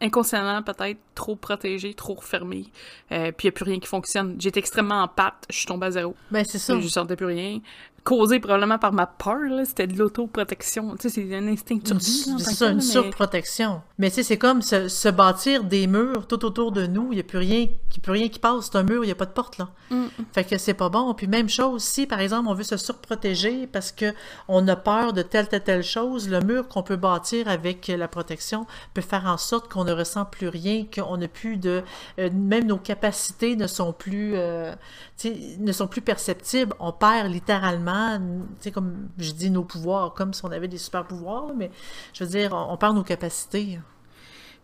[0.00, 2.66] inconsciemment, peut-être, trop protégé, trop refermé.
[3.08, 4.36] Puis il n'y a plus rien qui fonctionne.
[4.38, 6.14] J'étais extrêmement en pâte, je suis tombée à zéro.
[6.30, 6.78] Ben c'est ça.
[6.78, 7.60] Je sentais plus rien.
[8.04, 10.96] Causé probablement par ma peur, là, c'était de l'autoprotection.
[10.96, 12.42] Tu sais, c'est un instinct de survie.
[12.42, 13.80] C'est ça, une mais- surprotection.
[13.98, 17.12] Mais tu sais, c'est comme se, se bâtir des murs tout autour de nous.
[17.12, 18.70] Il n'y a plus rien, qui plus rien qui passe.
[18.72, 19.68] C'est un mur, il n'y a pas de porte là.
[19.90, 20.06] Mm.
[20.32, 21.14] Fait que c'est pas bon.
[21.14, 24.12] Puis même chose, si par exemple on veut se surprotéger parce que
[24.48, 28.08] on a peur de telle, telle, telle chose, le mur qu'on peut bâtir avec la
[28.08, 31.82] protection peut faire en sorte qu'on ne ressent plus rien, qu'on n'a plus de...
[32.18, 34.32] euh, même nos capacités ne sont plus...
[34.34, 34.72] euh,
[35.16, 36.74] tu sais, ne sont plus perceptibles.
[36.80, 40.78] On perd littéralement, tu sais, comme je dis, nos pouvoirs, comme si on avait des
[40.78, 41.70] super pouvoirs, mais
[42.12, 43.78] je veux dire, on, on perd nos capacités.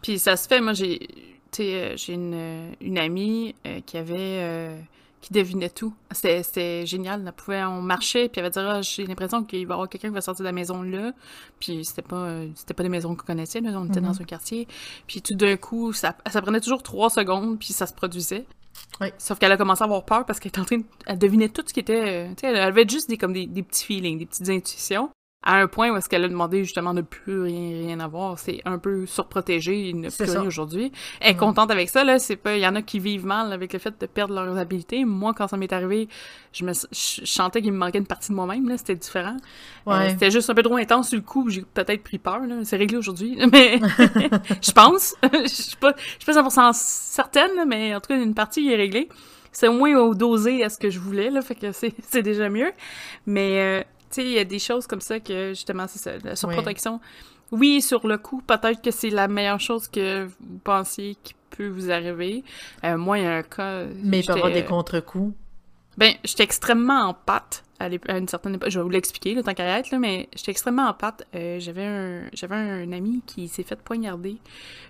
[0.03, 0.99] Puis ça se fait, moi j'ai
[1.51, 4.79] tu sais, euh, j'ai une, une amie euh, qui avait euh,
[5.23, 5.95] qui devinait tout.
[6.13, 9.75] C'était génial, pouvait on marchait puis elle va dire ah, j'ai l'impression qu'il va y
[9.75, 11.13] avoir quelqu'un qui va sortir de la maison là.
[11.59, 14.07] Puis c'était pas c'était pas des maisons qu'on connaissait là, on était Mhm.
[14.09, 14.69] dans un quartier.
[15.07, 18.47] Puis tout d'un coup, ça ça prenait toujours trois secondes puis ça se produisait.
[19.19, 21.49] Sauf qu'elle a commencé à avoir peur parce qu'elle était en train de, elle devinait
[21.49, 24.27] tout ce qui était euh, elle avait juste des comme des, des petits feelings, des
[24.27, 25.11] petites intuitions.
[25.45, 28.61] À un point où est-ce qu'elle a demandé justement de plus rien, rien avoir, c'est
[28.65, 30.91] un peu surprotégé, il n'a plus rien aujourd'hui.
[31.21, 33.53] Elle est contente avec ça, là, c'est pas, il y en a qui vivent mal
[33.53, 35.05] avec le fait de perdre leurs habiletés.
[35.05, 36.09] Moi, quand ça m'est arrivé,
[36.53, 39.37] je me, je sentais qu'il me manquait une partie de moi-même, là, c'était différent.
[39.87, 40.11] Euh, Ouais.
[40.11, 42.57] c'était juste un peu trop intense sur le coup, j'ai peut-être pris peur, là.
[42.65, 43.79] C'est réglé aujourd'hui, mais
[44.61, 45.15] je pense.
[45.33, 48.69] Je suis pas, je suis pas 100% certaine, là, mais en tout cas, une partie
[48.71, 49.09] est réglée.
[49.53, 52.23] C'est au moins au dosé à ce que je voulais, là, fait que c'est c'est
[52.23, 52.73] déjà mieux.
[53.25, 56.37] Mais, euh, sais, il y a des choses comme ça que, justement, c'est ça, la
[56.37, 57.01] surprotection.
[57.51, 61.69] Oui, sur le coup, peut-être que c'est la meilleure chose que vous pensiez qui peut
[61.69, 62.45] vous arriver.
[62.85, 63.85] Euh, moi, il y a un cas...
[64.03, 65.35] Mais il peut y avoir des contre-coups.
[65.97, 68.69] ben, j'étais extrêmement en pâte à, une certaine époque.
[68.71, 71.27] Je vais vous l'expliquer, le tant qu'à être, là, mais j'étais extrêmement en pâte.
[71.35, 74.37] Euh, j'avais un, j'avais un ami qui s'est fait poignarder.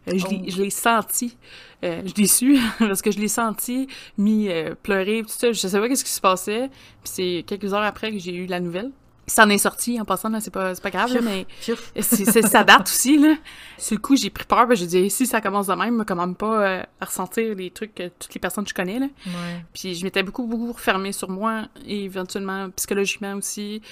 [0.08, 0.50] Euh, je l'ai- Oh.
[0.50, 1.36] je l'ai senti.
[1.84, 5.52] Euh, je l'ai su parce que je l'ai senti, mis euh, pleurer, tout ça.
[5.52, 6.68] Je savais pas qu'est-ce qui se passait.
[7.04, 8.90] Puis c'est quelques heures après que j'ai eu la nouvelle.
[9.28, 11.76] Ça en est sorti en passant, là, c'est pas, c'est pas grave, là, mais pfiou.
[12.00, 13.34] c'est, c'est- ça date aussi, là.
[13.76, 16.16] Sur le coup, j'ai pris peur, ben, j'ai dit, si ça commence de même, quand
[16.16, 19.06] même pas euh, à ressentir les trucs que toutes les personnes que je connais, là.
[19.26, 19.64] Ouais.
[19.72, 23.82] Puis je m'étais beaucoup, beaucoup refermée sur moi et éventuellement psychologiquement aussi.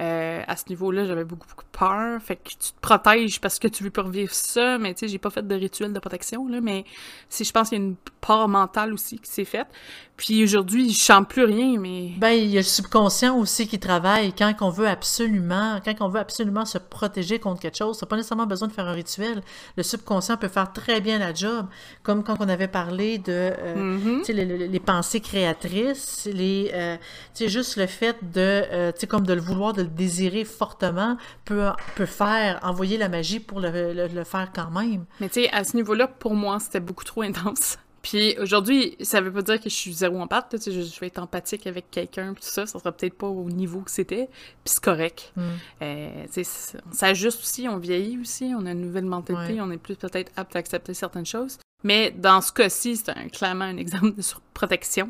[0.00, 2.20] Euh, à ce niveau-là, j'avais beaucoup, beaucoup de peur.
[2.22, 5.08] Fait que tu te protèges parce que tu veux pas revivre ça, mais tu sais,
[5.08, 6.84] j'ai pas fait de rituel de protection, là, mais
[7.28, 9.68] si je pense qu'il y a une part mentale aussi qui s'est faite.
[10.16, 12.12] Puis aujourd'hui, je sens plus rien, mais...
[12.16, 14.32] Ben, il y a le subconscient aussi qui travaille.
[14.32, 18.06] Quand on veut veut absolument, quand on veut absolument se protéger contre quelque chose, t'as
[18.06, 19.42] pas nécessairement besoin de faire un rituel.
[19.76, 21.66] Le subconscient peut faire très bien la job,
[22.02, 24.24] comme quand on avait parlé de euh, Mhm.
[24.24, 26.96] sais, les, les pensées créatrices, les, euh,
[27.40, 32.06] juste le fait de, euh, comme de le vouloir, de le désirer fortement, peut, peut
[32.06, 35.04] faire, envoyer la magie pour le, le- le faire quand même.
[35.20, 37.78] Mais tu sais, à ce niveau-là, pour moi, c'était beaucoup trop intense.
[38.08, 41.00] Puis aujourd'hui, ça veut pas dire que je suis zéro là, tu sais, je, je
[41.00, 44.26] vais être empathique avec quelqu'un, tout ça, ça sera peut-être pas au niveau que c'était,
[44.26, 45.32] puis c'est correct.
[45.34, 45.42] Mm.
[45.82, 49.54] Euh, tu sais, c'est- on s'ajuste aussi, on vieillit aussi, on a une nouvelle mentalité,
[49.54, 49.60] Ouais.
[49.60, 51.58] on est plus peut-être apte à accepter certaines choses.
[51.82, 55.08] Mais dans ce cas-ci, c'est clairement un exemple de surprotection.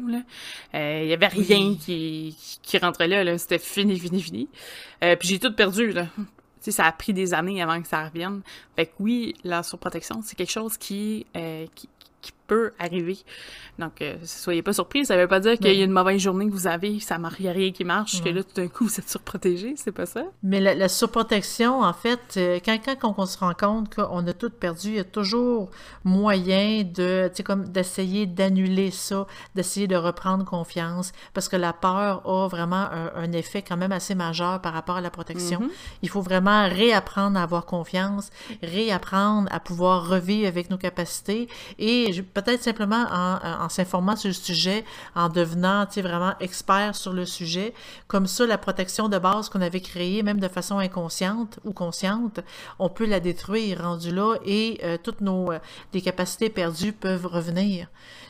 [0.74, 1.76] Euh, Il y avait rien Oui.
[1.78, 3.36] qui, qui rentrait là, là.
[3.36, 4.48] c'était fini, fini, fini.
[5.04, 6.06] Euh, puis j'ai tout perdu, là.
[6.60, 8.40] Ça a pris des années avant que ça revienne.
[8.74, 11.26] Fait que oui, la surprotection, c'est quelque chose qui,
[11.74, 11.88] qui,
[12.22, 13.18] qui peut arriver.
[13.78, 15.04] Donc, euh, soyez pas surpris.
[15.04, 17.40] Ça veut pas dire qu'il y a une mauvaise journée que vous avez, ça marche,
[17.40, 19.74] y a rien qui marche, que là, tout d'un coup, vous êtes surprotégé.
[19.76, 20.22] C'est pas ça?
[20.42, 24.32] Mais la, la surprotection, en fait, euh, quand, quand on, se rend compte qu'on a
[24.32, 25.70] tout perdu, il y a toujours
[26.04, 31.72] moyen de, tu sais, comme d'essayer d'annuler ça, d'essayer de reprendre confiance, parce que la
[31.72, 35.60] peur a vraiment un, un effet quand même assez majeur par rapport à la protection.
[35.60, 35.70] Mhm.
[36.02, 38.30] Il faut vraiment réapprendre à avoir confiance,
[38.62, 44.28] réapprendre à pouvoir revivre avec nos capacités et je- peut-être simplement en, en s'informant sur
[44.28, 47.72] le sujet, en devenant vraiment expert sur le sujet.
[48.08, 52.40] Comme ça, la protection de base qu'on avait créée, même de façon inconsciente ou consciente,
[52.78, 55.58] on peut la détruire rendu là et euh, toutes nos euh,
[56.04, 57.88] capacités perdues peuvent revenir.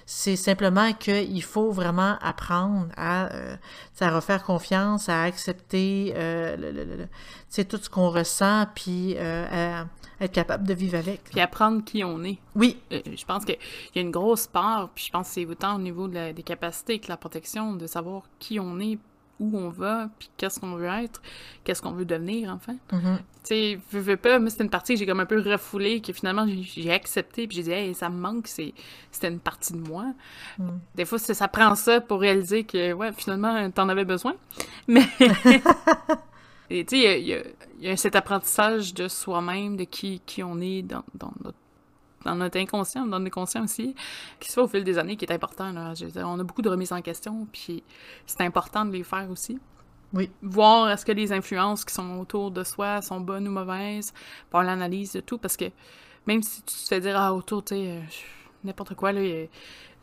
[0.09, 3.57] C'est simplement qu'il faut vraiment apprendre à, euh,
[4.01, 7.11] à refaire confiance, à accepter euh, le, le- le- le- tu
[7.49, 11.25] sais, tout ce qu'on ressent, puis euh, à être capable de vivre avec.
[11.25, 12.39] Puis apprendre qui on est.
[12.55, 13.59] Oui, je pense qu'il
[13.97, 16.33] y a une grosse part, puis je pense que c'est autant au niveau de la-
[16.33, 18.99] des capacités que la protection, de savoir qui on est,
[19.39, 21.21] où on va, puis qu'est-ce qu'on veut être,
[21.65, 22.75] qu'est-ce qu'on veut devenir, enfin.
[22.93, 25.41] mhm, Tu sais, veux, veux pas, moi, c'était une partie que j'ai comme un peu
[25.41, 28.73] refoulée, que finalement, j'ai- accepté, puis j'ai dit, hey, ça me manque, c'est-
[29.13, 30.07] c'était une partie de moi.
[30.59, 30.69] Mm.
[30.95, 34.35] Des fois, ça prend ça pour réaliser que, ouais, finalement, t'en avais besoin.
[34.89, 35.07] Mais,
[36.71, 37.43] tu sais, y y,
[37.79, 41.59] il y a cet apprentissage de soi-même, de qui, qui on est dans, dans notre
[42.27, 43.95] dans notre inconscient, dans notre conscient aussi,
[44.41, 45.73] qui se fait au fil des années, qui est important.
[45.73, 45.95] Là.
[45.95, 47.83] Je veux dire, on a beaucoup de remises en question, puis
[48.27, 49.59] c'est important de les faire aussi.
[50.13, 54.13] oui, Voir est-ce que les influences qui sont autour de soi sont bonnes ou mauvaises,
[54.51, 55.67] faire l'analyse de tout, parce que
[56.27, 58.01] même si tu te fais dire, ah, autour, tu sais, euh,
[58.65, 59.49] n'importe quoi, là, il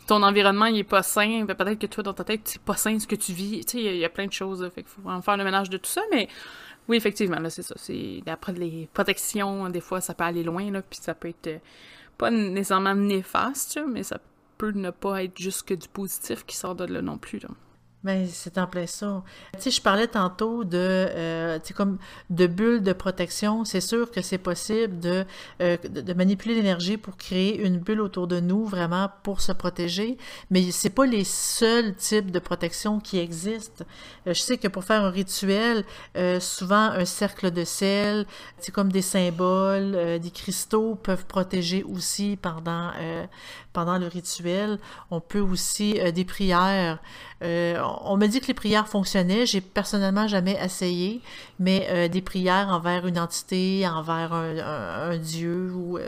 [0.06, 2.76] ton environnement, il est pas sain, ben, peut-être que toi, dans ta tête, c'est pas
[2.76, 4.34] sain ce que tu vis, tu sais, il y a- il y, a plein de
[4.34, 6.28] choses, là, fait qu'il faut vraiment faire le ménage de tout ça, mais
[6.90, 10.70] oui, effectivement, là, c'est ça, c'est, après les protections, des fois, ça peut aller loin,
[10.72, 11.58] là, puis ça peut être euh,
[12.18, 14.20] pas nécessairement néfaste, mais ça
[14.58, 17.42] peut ne pas être juste que du positif qui sort de là non plus.
[18.04, 19.24] Ben, c'est en plein ça.
[19.54, 23.64] Tu sais, je parlais tantôt de, euh, tu sais, comme de bulles de protection.
[23.64, 25.26] C'est sûr que c'est possible de,
[25.62, 30.18] euh, de, manipuler l'énergie pour créer une bulle autour de nous, vraiment pour se protéger.
[30.50, 33.86] Mais c'est pas les seuls types de protection qui existent.
[34.28, 35.86] Euh, je sais que pour faire un rituel,
[36.18, 38.26] euh, souvent un cercle de sel,
[38.60, 42.92] c'est comme des symboles, euh, des cristaux peuvent protéger aussi pendant,
[43.74, 44.80] pendant le rituel.
[45.12, 47.00] On peut aussi euh, des prières.
[47.42, 49.46] Euh, on me dit que les prières fonctionnaient.
[49.46, 51.22] J'ai personnellement jamais essayé,
[51.60, 56.00] mais euh, des prières envers une entité, envers un, dieu ou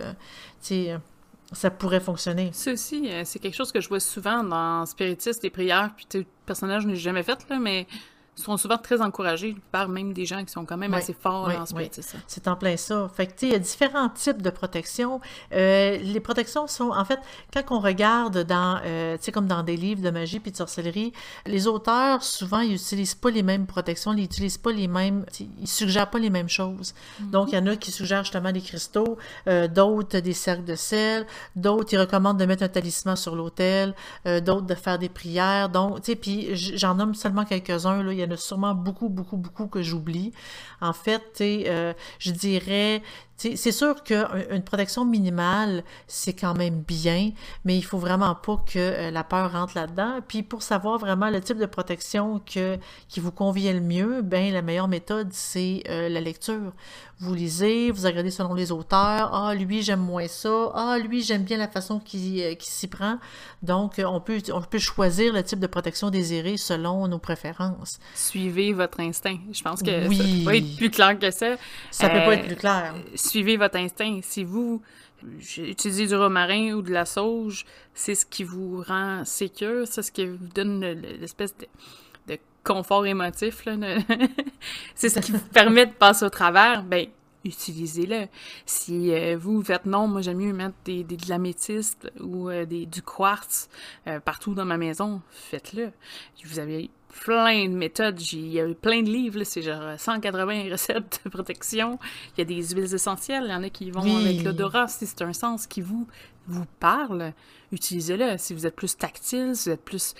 [1.51, 2.51] ça pourrait fonctionner.
[2.67, 6.87] Euh, c'est quelque chose que je vois souvent dans Spiritisme, les prières, puis personnellement, je
[6.87, 7.87] n'ai jamais fait, là, mais
[8.35, 11.47] sont souvent très encouragés par même des gens qui sont quand même Oui, assez forts
[11.47, 11.67] oui, dans oui.
[11.67, 12.19] Spiritisme.
[12.27, 13.09] C'est en plein ça.
[13.15, 15.21] Fait que, tu sais, il y a différents types de protections.
[15.53, 17.19] Euh, les protections sont, en fait,
[17.53, 20.57] quand on regarde dans, euh, tu sais, comme dans des livres de magie puis de
[20.57, 21.13] sorcellerie,
[21.45, 25.67] les auteurs, souvent, ils utilisent pas les mêmes protections, ils utilisent pas les mêmes, ils
[25.67, 26.93] suggèrent pas les mêmes choses.
[27.19, 29.17] Donc, il y en a qui suggèrent justement des cristaux,
[29.47, 33.95] euh, d'autres des cercles de sel, d'autres, ils recommandent de mettre un talisman sur l'autel,
[34.25, 35.69] d'autres de faire des prières.
[35.69, 38.11] Donc, tu sais, puis j'en nomme seulement quelques-uns, là.
[38.11, 40.33] Il y en a sûrement beaucoup, beaucoup, beaucoup que j'oublie.
[40.81, 43.01] En fait, euh, je dirais,
[43.37, 47.31] c'est sûr qu'une protection minimale, c'est quand même bien,
[47.65, 50.19] mais il faut vraiment pas que euh, la peur rentre là-dedans.
[50.27, 52.77] Puis pour savoir vraiment le type de protection que,
[53.09, 56.71] qui vous convient le mieux, ben la meilleure méthode, c'est euh, la lecture.
[57.19, 59.33] Vous lisez, vous regardez selon les auteurs.
[59.33, 60.71] Ah, lui, j'aime moins ça.
[60.75, 63.19] Ah, lui, j'aime bien la façon qu'il euh, s'y prend.
[63.63, 67.99] Donc, on peut, on peut choisir le type de protection désiré selon nos préférences.
[68.15, 69.37] Suivez votre instinct.
[69.51, 70.17] Je pense que Oui.
[70.17, 71.55] ça peut pas être plus clair que ça.
[71.91, 72.93] Ça peut Euh, pas être plus clair.
[73.29, 74.19] Suivez votre instinct.
[74.21, 74.81] Si vous
[75.57, 80.11] utilisez du romarin ou de la sauge, c'est ce qui vous rend sécure, c'est ce
[80.11, 81.65] qui vous donne le- le- l'espèce de,
[82.63, 83.63] confort émotif,
[84.95, 87.05] c'est ce qui vous permet de passer au travers, ben,
[87.43, 88.25] utilisez-le.
[88.65, 92.65] Si euh, vous faites non, moi j'aime mieux mettre des, des de l'améthyste ou euh,
[92.65, 93.69] des, du quartz
[94.07, 95.91] euh, partout dans ma maison, faites-le.
[96.43, 96.89] Vous avez
[97.23, 101.99] plein de méthodes, il y a plein de livres, c'est genre 180 recettes de protection.
[102.35, 105.05] Il y a des huiles essentielles, il y en a qui vont avec l'odorat, si
[105.05, 106.07] c'est un sens qui vous
[106.47, 107.33] vous parle,
[107.71, 108.37] utilisez-le.
[108.37, 110.13] Si vous êtes plus tactile, si vous êtes plus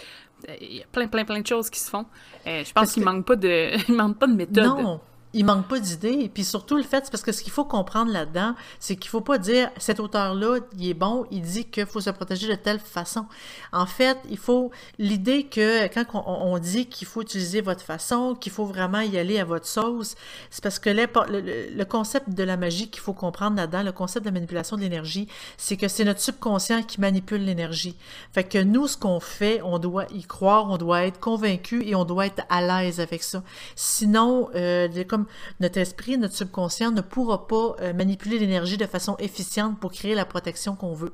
[0.62, 2.06] il y a plein, plein, plein de choses qui se font.
[2.46, 4.66] je pense qu'il manque pas de, il manque pas de méthode.
[4.66, 5.02] Non
[5.36, 6.18] il manque pas d'idées.
[6.22, 9.10] Et puis surtout, le fait, c'est parce que ce qu'il faut comprendre là-dedans, c'est qu'il
[9.10, 12.56] faut pas dire cet auteur-là, il est bon, il dit qu'il faut se protéger de
[12.56, 13.26] telle façon.
[13.74, 18.52] En fait, il faut l'idée que quand on, dit qu'il faut utiliser votre façon, qu'il
[18.52, 20.16] faut vraiment y aller à votre sauce,
[20.50, 24.30] c'est parce que le, concept de la magie qu'il faut comprendre là-dedans, le concept de
[24.30, 27.98] la manipulation de l'énergie, c'est que c'est notre subconscient qui manipule l'énergie.
[28.32, 31.94] Fait que nous, ce qu'on fait, on doit y croire, on doit être convaincu et
[31.94, 33.44] on doit être à l'aise avec ça.
[33.76, 35.25] Sinon, euh, comme
[35.60, 40.16] notre esprit, notre subconscient ne pourra pas euh, manipuler l'énergie de façon efficiente pour créer
[40.16, 41.14] la protection qu'on veut.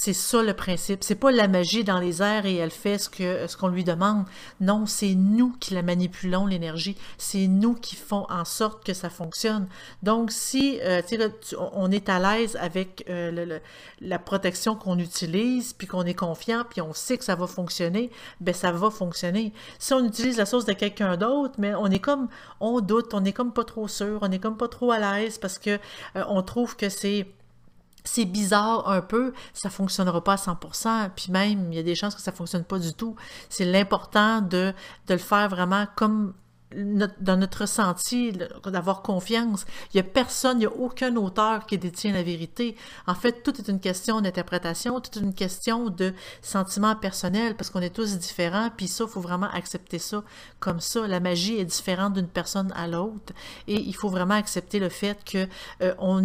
[0.00, 1.02] C'est ça le principe.
[1.02, 3.82] C'est pas la magie dans les airs et elle fait ce que ce qu'on lui
[3.82, 4.26] demande.
[4.60, 6.96] Non, c'est nous qui la manipulons l'énergie.
[7.18, 9.66] C'est nous qui font en sorte que ça fonctionne.
[10.04, 11.02] Donc si euh,
[11.72, 13.58] on est à l'aise avec euh,
[14.00, 18.12] la protection qu'on utilise, puis qu'on est confiant, puis on sait que ça va fonctionner,
[18.40, 19.52] ben ça va fonctionner.
[19.80, 22.28] Si on utilise la sauce de quelqu'un d'autre, mais on est comme
[22.60, 25.38] on doute, on est comme pas trop sûr, on est comme pas trop à l'aise
[25.38, 27.26] parce que euh, on trouve que c'est
[28.08, 31.94] c'est bizarre un peu, ça fonctionnera pas à 100%, puis même, il y a des
[31.94, 33.16] chances que ça fonctionne pas du tout.
[33.50, 34.72] C'est l'important de,
[35.06, 36.32] de le faire vraiment comme
[36.74, 38.32] dans notre ressenti,
[38.66, 39.64] d'avoir confiance.
[39.92, 42.76] Il y a personne, il n'y a aucun auteur qui détient la vérité.
[43.06, 47.70] En fait, tout est une question d'interprétation, tout est une question de sentiment personnel, parce
[47.70, 50.22] qu'on est tous différents, puis ça, il faut vraiment accepter ça
[50.60, 51.06] comme ça.
[51.06, 53.32] La magie est différente d'une personne à l'autre,
[53.66, 55.48] et il faut vraiment accepter le fait que
[55.80, 56.22] euh, on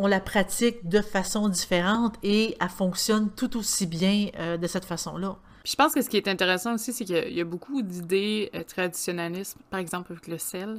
[0.00, 4.86] on la pratique de façon différente et elle fonctionne tout aussi bien euh, de cette
[4.86, 5.36] façon-là.
[5.64, 8.62] je pense que ce qui est intéressant aussi, c'est qu'il y, a beaucoup d'idées euh,
[8.62, 10.76] traditionnalistes, par exemple avec le sel,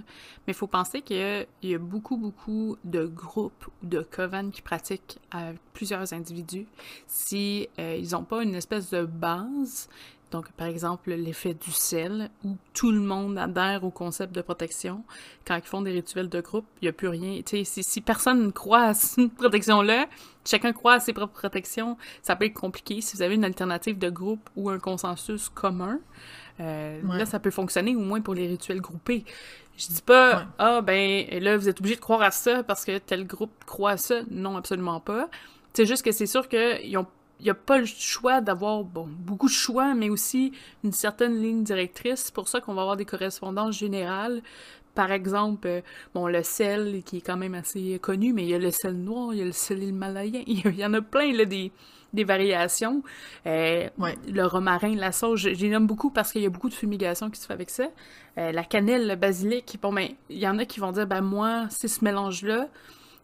[0.47, 4.63] mais il faut penser qu'il y, a beaucoup, beaucoup de groupes ou de coven qui
[4.63, 6.65] pratiquent avec plusieurs individus.
[7.05, 9.87] Si euh, ils n'ont pas une espèce de base,
[10.31, 15.03] donc, par exemple, l'effet du sel, où tout le monde adhère au concept de protection.
[15.45, 17.41] Quand ils font des rituels de groupe, il n'y a plus rien.
[17.45, 20.07] Sais, si, personne ne croit à cette protection-là,
[20.45, 23.01] chacun croit à ses propres protections, ça peut être compliqué.
[23.01, 25.99] Si vous avez une alternative de groupe ou un consensus commun,
[26.61, 29.25] euh, là, ça peut fonctionner, au moins pour les rituels groupés.
[29.77, 32.99] Je dis pas, ah, ben, là, vous êtes obligé de croire à ça parce que
[32.99, 34.21] tel groupe croit à ça.
[34.29, 35.27] Non, absolument pas.
[35.73, 37.07] C'est juste que c'est sûr qu'ils ont
[37.43, 40.51] n'y a pas le choix d'avoir, bon, beaucoup de choix, mais aussi
[40.83, 42.23] une certaine ligne directrice.
[42.25, 44.41] C'est pour ça qu'on va avoir des correspondances générales.
[44.95, 45.81] Par exemple, euh,
[46.13, 48.95] bon, le sel, qui est quand même assez connu, mais il y a le sel
[48.95, 51.71] noir, il y a le sel himalayen, il y en a plein, là, des,
[52.13, 53.03] des variations.
[53.45, 53.89] Euh,
[54.27, 57.39] le romarin, la sauge, les nomme beaucoup parce qu'il y a beaucoup de fumigation qui
[57.39, 57.87] se fait avec ça.
[58.37, 61.21] Euh, la cannelle, le basilic, bon, ben, il y en a qui vont dire, ben,
[61.21, 62.67] moi, c'est ce mélange-là.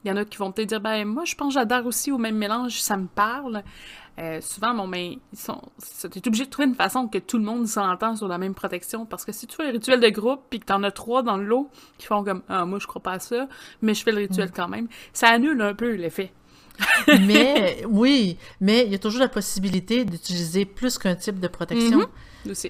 [0.07, 2.13] Il y en a qui vont peut-être dire, ben, moi, je pense que j'adhère aussi
[2.13, 3.61] au même mélange, ça me parle.
[4.19, 5.61] Euh, souvent, bon, ben, ils sont.
[6.09, 9.05] T'es obligé de trouver une façon que tout le monde s'entend sur la même protection.
[9.05, 11.35] Parce que si tu fais un rituel de groupe puis que t'en as trois dans
[11.35, 13.49] le lot qui font comme Ah, moi, je crois pas à ça,
[13.81, 14.53] mais je fais le rituel mm.
[14.55, 16.31] quand même, ça annule un peu l'effet.
[17.07, 21.99] mais oui, mais il y a toujours la possibilité d'utiliser plus qu'un type de protection.
[21.99, 22.07] Mm-hmm.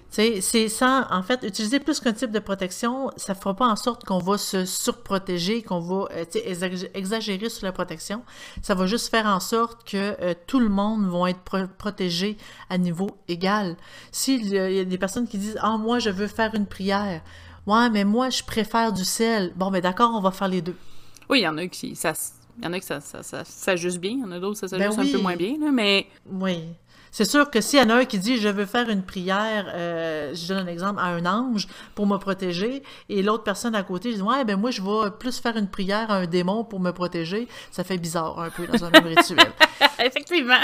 [0.10, 3.76] C'est ça, en fait, utiliser plus qu'un type de protection, ça ne fera pas en
[3.76, 6.26] sorte qu'on va se surprotéger, qu'on va euh,
[6.94, 8.24] exagérer sur la protection.
[8.62, 12.38] Ça va juste faire en sorte que euh, tout le monde va être protégé
[12.70, 13.78] à niveau égal.
[14.12, 17.22] S'il y a des personnes qui disent Ah, moi, je veux faire une prière.
[17.66, 19.52] Ouais, mais moi, je préfère du sel.
[19.56, 20.76] Bon, mais d'accord, on va faire les deux.
[21.30, 22.14] Oui, il y en a qui, ça,
[22.58, 24.68] il y en a ça, ça, ça s'ajuste bien, il y en a d'autres ça
[24.68, 26.08] s'ajuste ben un peu moins bien, là, mais...
[26.32, 26.64] Oui.
[27.12, 29.72] C'est sûr que s'il y en a un qui dit «je veux faire une prière
[29.74, 33.84] euh, je donne un exemple, à un ange pour me protéger», et l'autre personne à
[33.84, 36.80] côté dit «ouais, ben moi, je vais plus faire une prière à un démon pour
[36.80, 39.52] me protéger», ça fait bizarre un peu dans un même rituel.
[40.00, 40.56] Effectivement.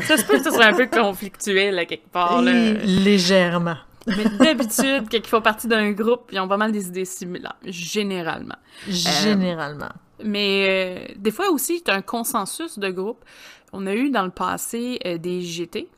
[0.00, 2.40] Ça se peut que ce soit un peu conflictuel, à quelque part.
[2.42, 3.76] Légèrement.
[4.06, 7.56] Mais d'habitude, quand ils font partie d'un groupe, ils ont pas mal des idées similaires,
[7.64, 8.56] généralement.
[8.88, 9.92] Généralement.
[10.22, 13.24] Mais euh, des fois aussi, tu as un consensus de groupe.
[13.74, 15.88] On a eu dans le passé euh, des GT.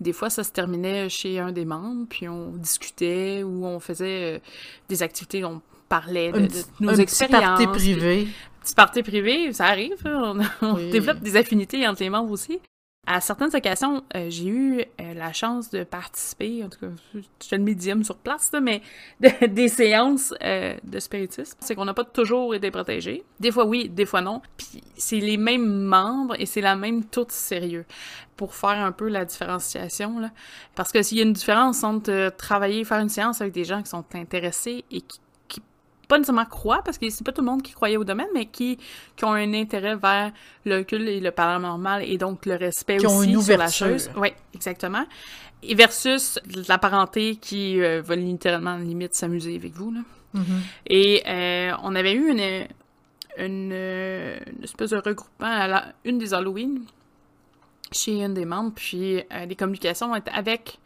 [0.00, 4.36] Des fois, ça se terminait chez un des membres, puis on discutait ou on faisait
[4.36, 4.38] euh,
[4.90, 6.48] des activités, on parlait de,
[6.80, 7.58] nos expériences.
[7.58, 8.28] Petit party privé.
[8.62, 9.96] Petit party privé, ça arrive.
[10.04, 10.38] Hein.
[10.60, 12.60] On, développe des affinités entre les membres aussi.
[13.04, 17.56] À certaines occasions, euh, j'ai eu euh, la chance de participer, en tout cas, je
[17.56, 18.80] le médium sur place, mais
[19.18, 21.58] de- des séances euh, de spiritisme.
[21.60, 23.24] C'est qu'on n'a pas toujours été protégés.
[23.40, 24.40] Des fois oui, des fois non.
[24.56, 27.86] Puis c'est les mêmes membres et c'est la même tour de sérieux
[28.36, 30.30] pour faire un peu la différenciation.
[30.76, 33.82] Parce que s'il y a une différence entre travailler, faire une séance avec des gens
[33.82, 35.18] qui sont intéressés et qui
[36.12, 38.44] pas nécessairement croient, parce que c'est pas tout le monde qui croyait au domaine, mais
[38.44, 38.76] qui,
[39.16, 40.30] qui ont un intérêt vers
[40.66, 44.10] l'occulte et le paranormal et donc le respect Qui ont aussi une sur la chose.
[44.16, 45.06] Oui, exactement.
[45.62, 46.38] Et versus
[46.68, 49.90] la parenté qui euh, va littéralement limite s'amuser avec vous.
[49.90, 50.00] Là.
[50.34, 50.60] Mhm.
[50.86, 52.66] Et euh, on avait eu une,
[53.38, 56.84] une, une espèce de regroupement à la, une des Halloween
[57.90, 60.78] chez une des membres, puis euh, les communications étaient avec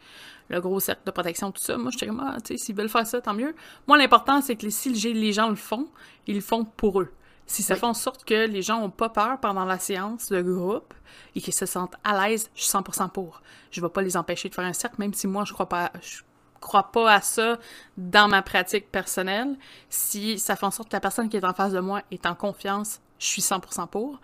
[0.49, 1.77] le gros cercle de protection, tout ça.
[1.77, 3.55] Moi, j'étais comme, ah, tu sais, s'ils veulent faire ça, tant mieux.
[3.87, 5.87] Moi, l'important, c'est que si les- gens le font,
[6.25, 7.11] ils le font pour eux.
[7.45, 7.79] Si ça Oui.
[7.79, 10.93] fait en sorte que les gens ont pas peur pendant la séance de groupe
[11.35, 13.41] et qu'ils se sentent à l'aise, je suis 100% pour.
[13.71, 15.91] Je vais pas les empêcher de faire un cercle, même si moi, je crois pas,
[16.01, 16.21] je
[16.59, 17.57] crois pas à ça
[17.97, 19.57] dans ma pratique personnelle.
[19.89, 22.25] Si ça fait en sorte que la personne qui est en face de moi est
[22.25, 24.19] en confiance, je suis 100% pour.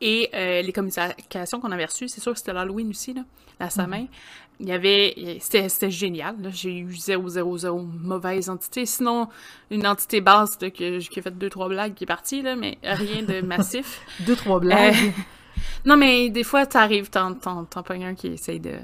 [0.00, 3.22] Et euh, les communications qu'on avait reçues, c'est sûr que c'était l'Halloween aussi, là,
[3.58, 4.06] la Samin.
[4.60, 5.38] Il y avait...
[5.40, 6.50] C'était c'était génial, là.
[6.52, 8.86] J'ai eu 0, 0, 0 mauvaise entité.
[8.86, 9.28] Sinon,
[9.70, 12.56] une entité basse là, que, qui a fait deux, trois blagues qui est partie, là,
[12.56, 14.00] mais rien de massif.
[14.20, 14.94] Deux, trois blagues.
[14.94, 15.10] Euh,
[15.84, 18.74] non, mais des fois, t'arrives, t'en, t'en, pognes un qui essaye de,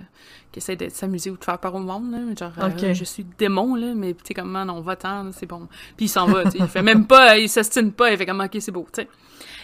[0.53, 2.19] qui essaye de s'amuser ou de faire peur au monde, là.
[2.39, 2.93] Genre, euh, Ok.
[2.93, 5.69] je suis démon, là, mais tu sais, comme, non, va-t'en, là, c'est bon.
[5.97, 6.59] Puis il s'en va, tu sais.
[6.61, 9.09] Il fait même pas, il s'estime pas, il fait comme, ok, c'est beau, tu sais.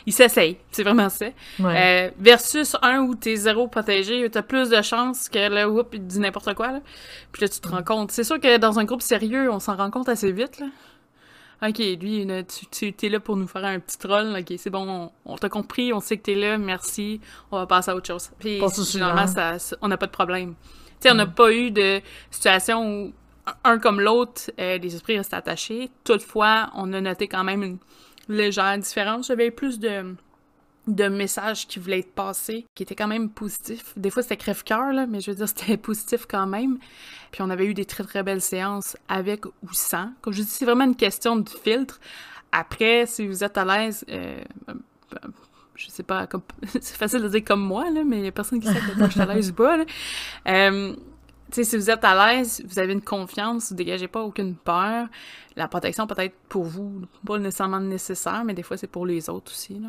[0.06, 1.26] Il s'essaye, c'est vraiment ça.
[1.58, 2.08] Ouais.
[2.08, 6.06] Euh, versus un où t'es zéro protégé, t'as plus de chances que là, whoop, il
[6.06, 6.80] dit n'importe quoi, là.
[7.32, 8.10] Puis là, tu te rends compte.
[8.12, 10.66] C'est sûr que dans un groupe sérieux, on s'en rend compte assez vite, là.
[11.62, 14.34] Ok, lui, tu, tu t'es là pour nous faire un petit troll.
[14.38, 17.20] Ok, c'est bon, on, on t'a compris, on sait que t'es là, merci,
[17.50, 18.30] on va passer à autre chose.
[18.38, 18.58] Puis
[18.92, 19.34] généralement, suivant.
[19.52, 20.54] ça, ça- on n'a pas de problème.
[21.00, 23.12] Tu sais, on n'a pas eu de situation où
[23.64, 25.90] un comme l'autre, euh, les esprits restent attachés.
[26.04, 27.78] Toutefois, on a noté quand même une
[28.30, 29.26] légère différence.
[29.28, 30.14] J'avais plus de
[30.86, 33.92] de messages qui voulaient être passés, qui étaient quand même positifs.
[33.96, 36.78] Des fois, c'était crève-cœur, là, mais je veux dire, c'était positif quand même.
[37.30, 40.12] Puis on avait eu des très, très belles séances avec ou sans.
[40.20, 42.00] Comme je dis, c'est vraiment une question de filtre.
[42.52, 44.42] Après, si vous êtes à l'aise, euh,
[45.76, 46.26] je sais pas,
[46.80, 49.04] c'est facile de dire comme moi, là, mais il y a personne qui sait que
[49.06, 49.76] je suis à l'aise ou pas.
[49.76, 49.84] là.
[50.48, 50.96] Euh,
[51.52, 55.08] sais, si vous êtes à l'aise, vous avez une confiance, vous dégagez pas aucune peur.
[55.56, 59.52] La protection peut-être pour vous, pas nécessairement nécessaire, mais des fois c'est pour les autres
[59.52, 59.78] aussi.
[59.78, 59.88] Là.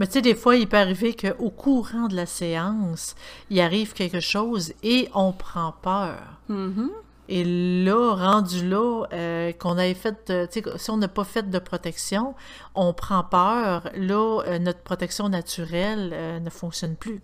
[0.00, 3.14] Mais tu sais, des fois, il peut arriver qu'au courant de la séance,
[3.50, 6.40] il arrive quelque chose et on prend peur.
[6.48, 6.90] Mhm.
[7.28, 11.58] Et là, rendu là, euh, qu'on avait fait, euh, si on n'a pas fait de
[11.58, 12.34] protection,
[12.74, 13.90] on prend peur.
[13.94, 17.20] Là, euh, notre protection naturelle euh, ne fonctionne plus.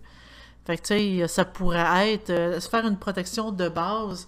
[0.66, 4.26] Fait que, tu sais, ça pourrait être euh, se faire une protection de base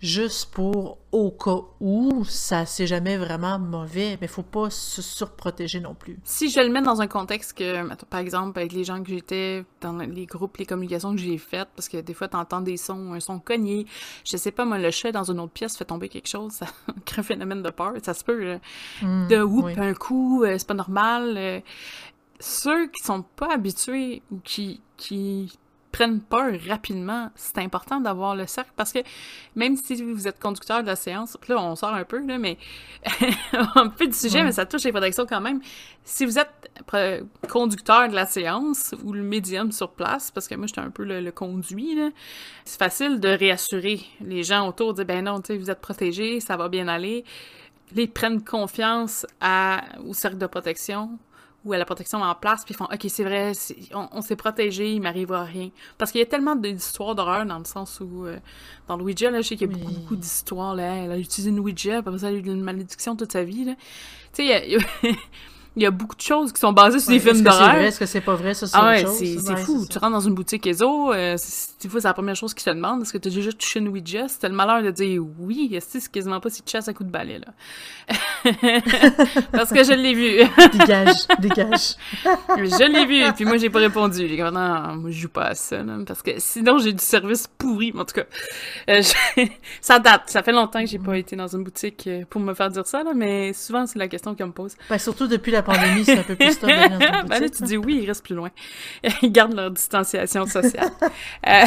[0.00, 5.78] juste pour au cas où ça c'est jamais vraiment mauvais, mais faut pas se surprotéger
[5.78, 6.18] non plus.
[6.24, 9.64] Si je le mets dans un contexte que, par exemple, avec les gens que j'étais,
[9.80, 13.12] dans les groupes, les communications que j'ai faites, parce que des fois, t'entends des sons,
[13.12, 13.86] un son cogné,
[14.24, 16.66] je sais pas, moi, le chat dans une autre pièce fait tomber quelque chose, ça
[17.04, 18.60] crée un phénomène de peur, ça se peut, là.
[19.02, 19.74] Mm, de whoop oui.
[19.76, 21.34] un coup, euh, c'est pas normal.
[21.36, 21.60] euh.
[22.38, 25.52] ceux qui sont pas habitués ou qui, qui
[25.92, 29.00] prennent peur rapidement, c'est important d'avoir le cercle parce que
[29.56, 32.58] même si vous êtes conducteur de la séance, là on sort un peu là, mais
[33.74, 34.44] un peu du sujet, Ouais.
[34.44, 35.60] mais ça touche les protections quand même.
[36.04, 36.70] Si vous êtes
[37.48, 41.04] conducteur de la séance ou le médium sur place, parce que moi j'étais un peu
[41.04, 41.98] le, le conduit,
[42.64, 45.80] c'est facile de réassurer les gens autour, de dire ben non, tu sais, vous êtes
[45.80, 47.24] protégés, ça va bien aller.
[47.96, 51.18] Ils prennent confiance à, au cercle de protection
[51.64, 53.52] ou à la protection en place, puis ils font OK, c'est vrai,
[53.94, 55.68] on, on s'est protégé, il m'arrivera rien.
[55.98, 58.38] Parce qu'il y a tellement d'histoires d'horreur dans le sens où, euh,
[58.88, 59.80] dans le Ouija, là, je sais qu'il y a Oui.
[59.82, 60.74] beaucoup, beaucoup d'histoires.
[60.74, 63.44] Là, elle a utilisé une Ouija, après ça, elle a eu une malédiction toute sa
[63.44, 63.64] vie.
[63.66, 63.74] là.
[64.32, 64.78] Tu sais,
[65.76, 67.50] il y a- beaucoup de choses qui sont basées sur Ouais, des films Est-ce que
[67.50, 67.74] c'est d'horreur.
[67.76, 67.84] vrai?
[67.86, 68.54] Est-ce que c'est pas vrai?
[68.54, 69.80] Ça, c'est Ah ouais, c'est c'est Ouais, fou.
[69.82, 71.36] c'est Tu rentres dans une boutique ESO, euh,
[71.82, 73.02] des fois, c'est la première chose qu'ils te demandent.
[73.02, 74.28] Est-ce que tu as déjà touché une Ouija?
[74.28, 76.88] Si t'as le malheur de dire oui, est-ce que c'est quasiment pas si tu chasses
[76.88, 77.52] à coup de balai, là?
[79.52, 80.44] Parce que je l'ai vu.
[80.78, 81.94] Dégage, dégage.
[82.56, 84.18] je l'ai vu, puis moi, j'ai pas répondu.
[84.28, 87.02] J'ai dit, non, moi, je joue pas à ça, là, parce que sinon, j'ai du
[87.04, 87.92] service pourri.
[87.96, 88.24] En tout cas,
[88.88, 89.42] euh, je-
[89.80, 90.22] ça date.
[90.26, 92.86] Ça fait longtemps que j'ai pas été dans une boutique euh, pour me faire dire
[92.86, 94.74] ça, là, mais souvent, c'est la question qu'on me pose.
[94.88, 96.98] Ben, surtout depuis la la pandémie, c'est un peu plus stable.
[97.28, 98.50] ben là, tu dis oui, ils restent plus loin.
[99.22, 100.90] Ils gardent leur distanciation sociale.
[101.46, 101.64] Euh,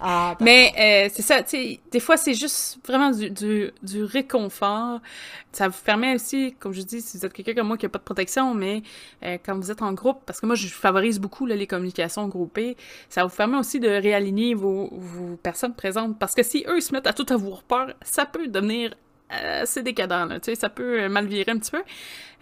[0.00, 4.04] ah, mais euh, c'est ça, tu sais, des fois, c'est juste vraiment du, du, du,
[4.04, 5.00] réconfort.
[5.52, 7.90] Ça vous permet aussi, comme je dis, si vous êtes quelqu'un comme moi qui n'a
[7.90, 8.82] pas de protection, mais
[9.22, 12.26] euh, quand vous êtes en groupe, parce que moi, je favorise beaucoup là, les communications
[12.28, 12.76] groupées,
[13.08, 16.18] ça vous permet aussi de réaligner vos, vos personnes présentes.
[16.18, 18.94] Parce que si eux se mettent à tout avoir peur, ça peut devenir
[19.30, 21.82] assez décadent, là, tu sais, ça peut mal virer un petit peu.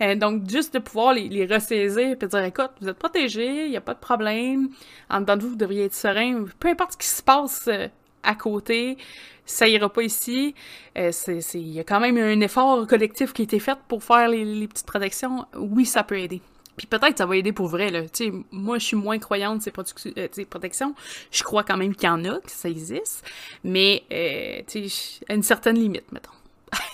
[0.01, 3.71] Euh, donc, juste de pouvoir les, les ressaisir et dire, écoute, vous êtes protégés, il
[3.71, 4.69] n'y a pas de problème,
[5.11, 7.89] en dedans de vous, vous devriez être serein, peu importe ce qui se passe euh,
[8.23, 8.97] à côté,
[9.45, 10.55] ça ira pas ici.
[10.97, 11.11] Euh,
[11.55, 14.45] il y a quand même un effort collectif qui a été fait pour faire les,
[14.45, 15.47] les petites protections.
[15.57, 16.43] Oui, ça peut aider.
[16.79, 18.03] Puis peut-être ça va aider pour vrai, là.
[18.03, 20.95] Tu sais, moi, je suis moins croyante de ces, euh, protections.
[21.31, 23.25] Je crois quand même qu'il y en a, que ça existe.
[23.65, 26.31] Mais, euh, tu sais, à une certaine limite, mettons.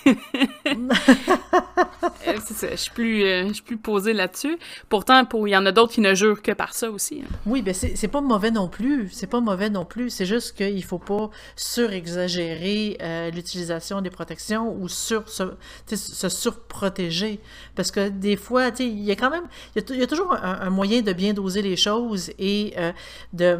[2.27, 2.37] Euh,
[2.71, 4.57] je suis plus, euh, suis plus posée là-dessus.
[4.89, 7.21] Pourtant, pour, il y en a d'autres qui ne jurent que par ça aussi.
[7.23, 7.35] Hein.
[7.45, 9.09] Oui, ben c'est pas mauvais non plus.
[9.11, 10.09] C'est pas mauvais non plus.
[10.09, 15.55] C'est juste qu'il faut pas surexagérer euh, l'utilisation des protections ou sur se,
[16.29, 17.39] surprotéger.
[17.75, 19.45] Parce que des fois, il y a quand même,
[19.75, 22.75] il y, a toujours un, moyen de bien doser les choses et
[23.33, 23.59] de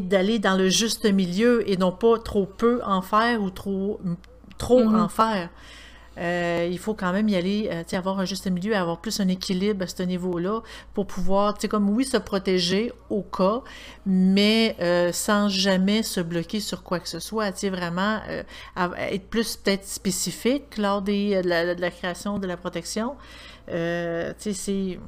[0.00, 4.00] d'aller dans le juste milieu et non pas trop peu en faire ou trop,
[4.58, 5.00] trop mm-hmm.
[5.00, 5.50] en faire.
[6.18, 9.28] Euh, il faut quand même y aller, euh, avoir un juste milieu, avoir plus un
[9.28, 10.60] équilibre à ce niveau-là
[10.92, 13.62] pour pouvoir, tu comme oui, se protéger au cas,
[14.06, 18.20] mais euh, sans jamais se bloquer sur quoi que ce soit, tu vraiment
[18.76, 21.48] être plus peut-être spécifique lors des, de,
[21.80, 23.16] la, création de la protection.
[23.66, 24.98] tu sais, c'est...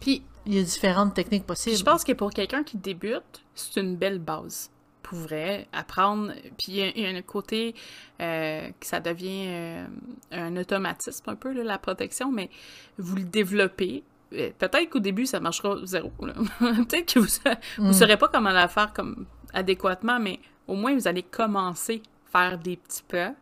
[0.00, 1.76] Puis, il y a différentes techniques possibles.
[1.76, 4.70] Je pense que pour quelqu'un qui débute, c'est une belle base
[5.04, 6.32] pour vrai, apprendre.
[6.58, 7.74] Puis il y, a un côté
[8.20, 9.86] euh, que ça devient euh,
[10.32, 12.50] un automatisme un peu, la protection, mais
[12.98, 14.02] vous le développez.
[14.32, 16.10] Euh, peut-être qu'au début, ça marchera zéro.
[16.18, 17.92] Peut-être que vous ne mm.
[17.92, 22.02] saurez pas comment la faire comme adéquatement, mais au moins, vous allez commencer
[22.32, 23.34] à faire des petits pas.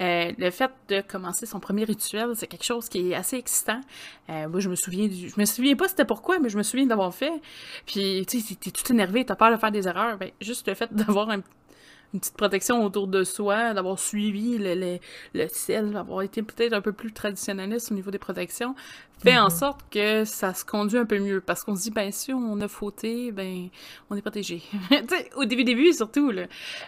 [0.00, 3.80] Euh, le fait de commencer son premier rituel, c'est quelque chose qui est assez excitant.
[4.28, 5.28] Euh, moi, je me souviens du...
[5.28, 7.32] Je me souviens pas c'était pourquoi, mais je me souviens d'avoir fait.
[7.86, 10.18] Puis, tu sais, t'es tout énervé, t'as peur de faire des erreurs.
[10.18, 11.42] Ben, juste le fait d'avoir une
[12.20, 14.98] petite protection autour de soi, d'avoir suivi le, le,
[15.34, 18.74] le ciel, d'avoir été peut-être un peu plus traditionnaliste au niveau des protections,
[19.18, 19.58] fait en mm-hmm.
[19.58, 21.40] sorte que ça se conduit un peu mieux.
[21.40, 23.68] Parce qu'on se dit, ben, si on a fauté, ben,
[24.10, 24.62] on est protégé.
[25.36, 26.46] au début, début, surtout, là.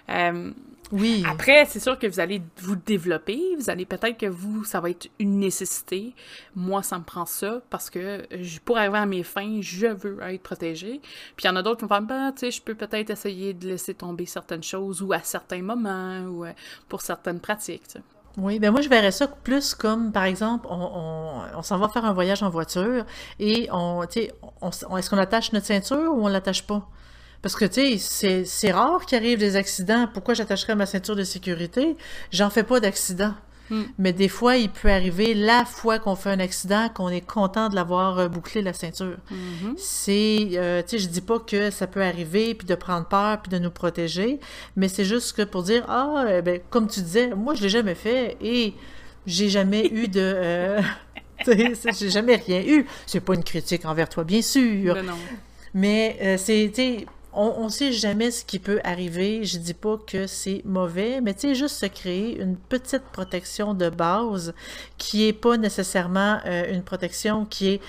[0.08, 0.50] Euh,
[0.92, 1.24] oui.
[1.28, 4.90] Après, c'est sûr que vous allez vous développer, vous allez peut-être que vous, ça va
[4.90, 6.14] être une nécessité.
[6.54, 8.26] Moi, ça me prend ça parce que
[8.64, 11.00] pour arriver à mes fins, je veux être protégée.
[11.36, 13.10] Puis il y en a d'autres qui vont faire, ben, tu sais, je peux peut-être
[13.10, 16.52] essayer de laisser tomber certaines choses ou à certains moments ou euh,
[16.88, 17.96] pour certaines pratiques.
[18.38, 22.04] Oui, ben moi je verrais ça plus comme, par exemple, on, on, s'en va faire
[22.04, 23.06] un voyage en voiture
[23.40, 24.02] et on,
[24.60, 26.86] on, on est-ce qu'on attache notre ceinture ou on l'attache pas?
[27.42, 30.08] Parce que, tu sais, c'est rare qu'il arrive des accidents.
[30.12, 31.96] Pourquoi j'attacherais ma ceinture de sécurité?
[32.30, 33.34] J'en fais pas d'accident.
[33.70, 33.82] Hmm.
[33.98, 37.68] Mais des fois, il peut arriver la fois qu'on fait un accident qu'on est content
[37.68, 39.16] de l'avoir euh, bouclé la ceinture.
[39.30, 39.74] Mm-hmm.
[39.76, 43.42] C'est, euh, tu sais, je dis pas que ça peut arriver puis de prendre peur
[43.42, 44.38] puis de nous protéger,
[44.76, 47.68] mais c'est juste que pour dire ah, eh ben, comme tu disais, moi je l'ai
[47.68, 48.74] jamais fait et
[49.26, 50.80] j'ai jamais eu de euh,
[51.46, 52.86] j'ai jamais rien eu.
[53.06, 54.94] C'est pas une critique envers toi, bien sûr.
[54.94, 55.18] Ben non.
[55.74, 57.04] Mais c'est, tu
[57.36, 59.44] on ne sait jamais ce qui peut arriver.
[59.44, 63.74] Je dis pas que c'est mauvais, mais tu sais, juste se créer une petite protection
[63.74, 64.54] de base
[64.98, 67.80] qui est pas nécessairement euh, une protection qui est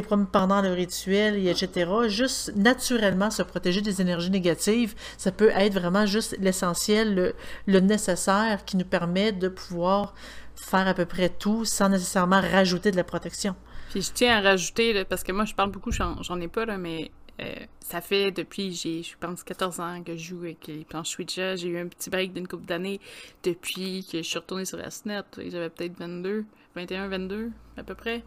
[0.00, 1.90] pendant le rituel, et etc.
[2.08, 7.34] Juste naturellement se protéger des énergies négatives, ça peut être vraiment juste l'essentiel,
[7.66, 10.14] le, nécessaire qui nous permet de pouvoir
[10.54, 13.54] faire à peu près tout sans nécessairement rajouter de la protection.
[13.90, 16.78] Puis je tiens à rajouter, parce que moi je parle beaucoup, j'en ai pas, là,
[16.78, 17.10] mais
[17.40, 21.18] euh, ça fait depuis, j'ai, je pense, 14 ans que je joue avec les planches
[21.18, 21.56] Ouija.
[21.56, 23.00] J'ai eu un petit break d'une couple d'années
[23.42, 25.22] depuis que je suis retournée sur SNET.
[25.48, 26.44] J'avais peut-être 22,
[26.76, 28.22] 21, 22 à peu près.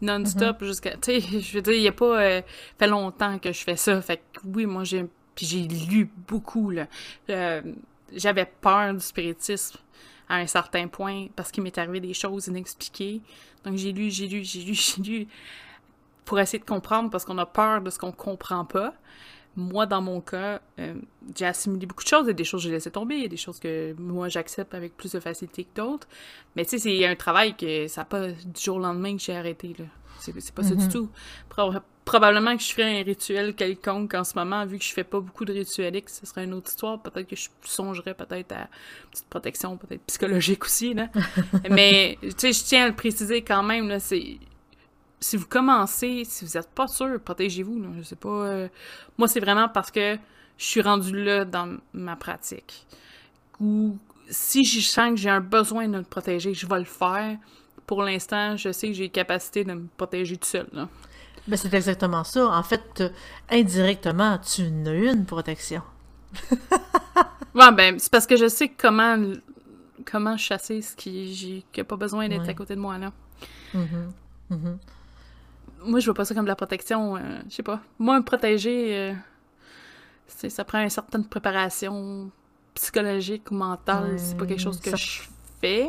[0.00, 0.66] Non-stop mhm.
[0.66, 0.96] jusqu'à.
[0.96, 2.22] Tu sais, je veux dire, il n'y a pas.
[2.22, 2.42] Euh,
[2.78, 4.00] fait longtemps que je fais ça.
[4.02, 5.04] Fait que oui, moi, j'ai.
[5.34, 6.86] Puis j'ai lu beaucoup, là.
[7.30, 7.62] Euh,
[8.14, 9.78] j'avais peur du spiritisme
[10.28, 13.22] à un certain point parce qu'il m'est arrivé des choses inexpliquées.
[13.64, 15.28] Donc j'ai lu, j'ai lu, j'ai lu, j'ai lu
[16.24, 18.94] pour essayer de comprendre parce qu'on a peur de ce qu'on comprend pas.
[19.54, 20.94] Moi, dans mon cas, euh,
[21.36, 22.24] j'ai assimilé beaucoup de choses.
[22.24, 23.94] Il y a des choses que j'ai laissé tomber, il y a des choses que
[23.98, 26.08] moi j'accepte avec plus de facilité que d'autres.
[26.56, 29.22] Mais tu sais, c'est un travail que ça n'a pas du jour au lendemain que
[29.22, 29.74] j'ai arrêté.
[29.78, 29.84] Là.
[30.22, 30.92] C'est, pas ça du mhm.
[30.92, 31.10] tout.
[32.04, 35.20] probablement que je ferais un rituel quelconque en ce moment, vu que je fais pas
[35.20, 37.02] beaucoup de rituels X, ce serait une autre histoire.
[37.02, 40.94] Peut-être que je songerais peut-être à une petite protection, peut-être psychologique aussi.
[40.94, 41.08] Là.
[41.70, 44.38] Mais tu sais, je tiens à le préciser quand même, là, c'est
[45.22, 47.82] si vous commencez, si vous n'êtes pas sûr, protégez-vous.
[47.98, 48.28] Je sais pas.
[48.28, 48.68] euh,
[49.16, 50.16] moi, c'est vraiment parce que
[50.58, 52.86] je suis rendue là dans ma pratique.
[53.60, 53.96] Ou
[54.28, 57.38] si je sens que j'ai un besoin de me protéger, je vais le faire.
[57.86, 60.68] Pour l'instant, je sais que j'ai capacité de me protéger tout seul.
[61.48, 62.46] Ben, c'est exactement ça.
[62.48, 63.08] En fait, euh,
[63.50, 65.82] indirectement, tu n'as une protection.
[67.54, 69.18] Ouais, ben, c'est parce que je sais comment,
[70.10, 71.34] comment chasser ce qui
[71.74, 72.48] j'ai pas besoin d'être Ouais.
[72.48, 73.12] à côté de moi, là.
[73.74, 74.12] Mhm.
[74.50, 74.78] Mhm.
[75.84, 77.16] Moi, je vois pas ça comme de la protection.
[77.16, 77.80] euh, je sais pas.
[77.98, 79.14] Moi, me protéger, euh,
[80.26, 82.30] c'est- ça prend une certaine préparation
[82.74, 84.18] psychologique ou mentale.
[84.18, 85.22] c'est pas quelque chose que ça- je
[85.60, 85.88] fais.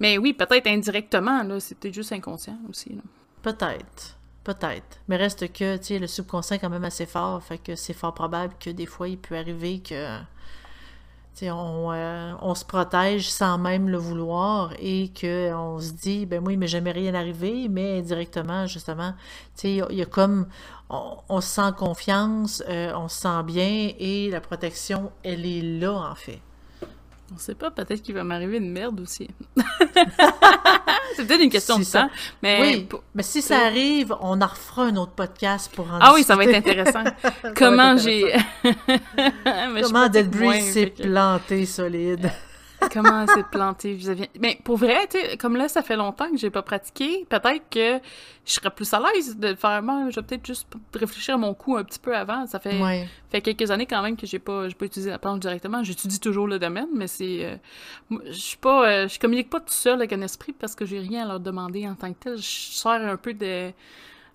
[0.00, 1.60] Mais oui, peut-être indirectement, là.
[1.60, 2.98] C'est peut-être juste inconscient aussi.
[3.42, 4.16] Peut-être.
[4.44, 4.98] Peut-être.
[5.06, 7.92] Mais reste que, tu sais, le subconscient est quand même assez fort, fait que c'est
[7.92, 10.18] fort probable que des fois, il peut arriver que,
[11.42, 16.42] on, euh, on se protège sans même le vouloir et que on se dit, ben
[16.46, 19.14] oui, mais jamais rien arrivé, mais indirectement, justement,
[19.64, 20.46] il y a- comme,
[20.90, 25.62] on, on se sent confiance, euh, on se sent bien et la protection, elle est
[25.62, 26.40] là, en fait.
[27.34, 29.28] On sait pas, peut-être qu'il va m'arriver une merde aussi.
[31.16, 32.10] c'est peut-être une question Si de ça- temps.
[32.42, 35.98] Mais oui, pour- mais si ça arrive, on en refera un autre podcast pour en
[36.00, 37.04] Ah oui, ça va être intéressant.
[37.56, 38.34] Comment j'ai.
[39.82, 40.30] Comment Dead
[40.62, 42.30] s'est planté solide?
[42.92, 44.28] Comment elle s'est plantée vis-à-vis.
[44.40, 47.68] Mais pour vrai, tu sais, comme là, ça fait longtemps que j'ai pas pratiqué, peut-être
[47.70, 48.00] que
[48.44, 49.82] je serais plus à l'aise de faire.
[49.82, 52.46] Moi, je vais peut-être juste réfléchir à mon coup un petit peu avant.
[52.46, 53.06] Ça fait, Ouais.
[53.30, 55.82] fait quelques années quand même que j'ai pas, j'ai pas utilisé la planche directement.
[55.84, 57.44] J'étudie toujours le domaine, mais c'est.
[57.44, 58.88] euh, je suis pas.
[58.88, 61.40] euh, je communique pas tout seul avec un esprit parce que j'ai rien à leur
[61.40, 62.36] demander en tant que tel.
[62.36, 63.70] Je sers un peu de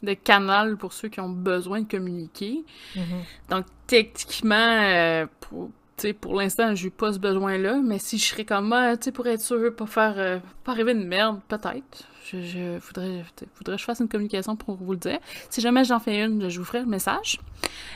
[0.04, 2.64] de canal pour ceux qui ont besoin de communiquer.
[2.96, 3.04] Mhm.
[3.50, 8.26] Donc, techniquement, euh, pour, tu sais, pour l'instant, j'ai pas ce besoin-là, mais si je
[8.26, 12.06] serais comme moi, sais, pour être sûr, pas faire, euh, pas arriver une merde, peut-être.
[12.32, 13.24] Je, je voudrais,
[13.58, 15.20] voudrais que je fasse une communication pour vous le dire.
[15.50, 17.40] Si jamais j'en fais une, je vous ferai le message.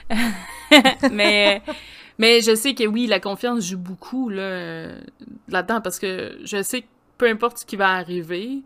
[1.11, 1.61] mais,
[2.17, 4.99] mais je sais que oui, la confiance joue beaucoup là, euh,
[5.49, 6.87] là-dedans parce que je sais que
[7.17, 8.61] peu importe ce qui va arriver,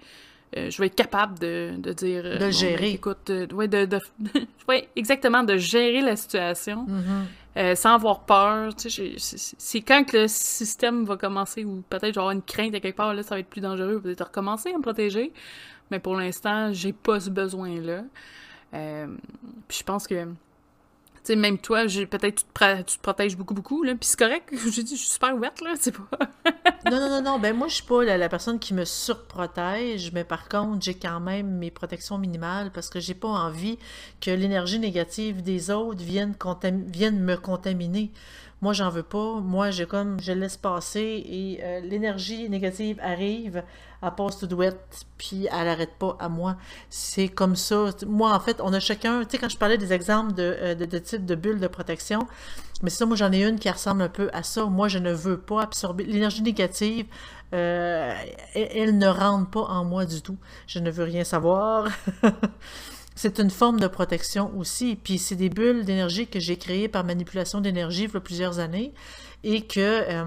[0.56, 2.22] euh, je vais être capable de, de dire.
[2.26, 2.78] euh, De bon, gérer.
[2.82, 4.00] ben, écoute, ouais, de, de,
[4.70, 7.26] ouais, exactement, de gérer la situation Mhm.
[7.58, 8.74] Euh, sans avoir peur.
[8.78, 13.14] C'est- quand que le système va commencer ou peut-être j'aurai une crainte à quelque part,
[13.14, 15.32] là, ça va être plus dangereux, peut-être recommencer à me protéger.
[15.92, 18.04] Mais pour l'instant, j'ai pas ce besoin-là.
[18.74, 19.08] Euh,
[19.68, 20.28] puis je pense que,
[21.28, 23.94] sais, même toi, peut-être tu, te tu te protèges beaucoup, beaucoup, là.
[23.96, 26.20] Puis c'est correct, j'ai dit, je suis super ouverte, là, c'est pas...
[26.92, 27.40] Non, non, non, non.
[27.40, 31.20] Ben, moi, je suis pas la, personne qui me surprotège, mais par contre, j'ai quand
[31.20, 33.80] même mes protections minimales parce que j'ai pas envie
[34.22, 38.12] que l'énergie négative des autres vienne me contaminer.
[38.66, 39.32] Moi, j'en veux pas.
[39.42, 43.64] Moi, j'ai comme, je laisse passer et euh, l'énergie négative arrive,
[44.02, 46.58] elle passe tout douette, puis elle arrête pas à moi.
[46.90, 47.90] C'est comme ça.
[48.08, 50.76] Moi, en fait, on a chacun, tu sais, quand je parlais des exemples de, euh,
[50.76, 52.28] de, de types de bulles de protection,
[52.82, 54.66] mais ça, moi, j'en ai une qui ressemble un peu à ça.
[54.66, 57.06] Moi, je ne veux pas absorber l'énergie négative.
[57.54, 58.14] euh,
[58.56, 60.38] elle ne rentre pas en moi du tout.
[60.68, 61.88] Je ne veux rien savoir.
[63.16, 64.98] c'est une forme de protection aussi.
[65.02, 68.94] Puis c'est des bulles d'énergie que j'ai créées par manipulation d'énergie il plusieurs années
[69.44, 70.26] et que euh,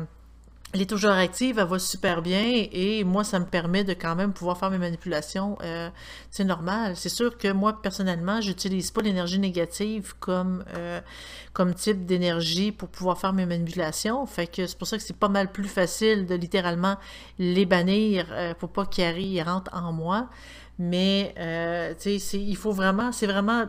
[0.75, 2.43] elle est toujours active, elle va super bien
[2.73, 5.57] et moi, ça me permet de quand même pouvoir faire mes manipulations.
[5.63, 5.89] euh,
[6.31, 6.95] c'est normal.
[6.95, 11.01] C'est sûr que moi, personnellement, j'utilise pas l'énergie négative comme, euh,
[11.55, 14.27] comme type d'énergie pour pouvoir faire mes manipulations.
[14.27, 16.97] Fait que c'est pour ça que c'est pas mal plus facile de littéralement
[17.39, 20.29] les bannir euh, pour pas ils rentrent en moi.
[20.79, 23.65] Mais, euh, tu sais, il faut vraiment, c'est vraiment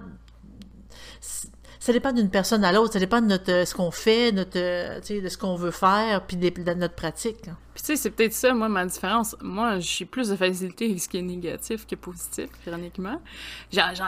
[1.80, 4.58] ça dépend d'une personne à l'autre, ça dépend de notre, euh, ce qu'on fait, notre,
[4.58, 7.48] euh, de ce qu'on veut faire, puis de, notre pratique.
[7.48, 7.58] hein.
[7.74, 9.36] Puis tu sais, c'est peut-être ça, moi, ma différence.
[9.42, 13.22] Moi, j'ai plus de facilité avec ce qui est négatif que positif, ironiquement.
[13.72, 14.08] Genre, genre,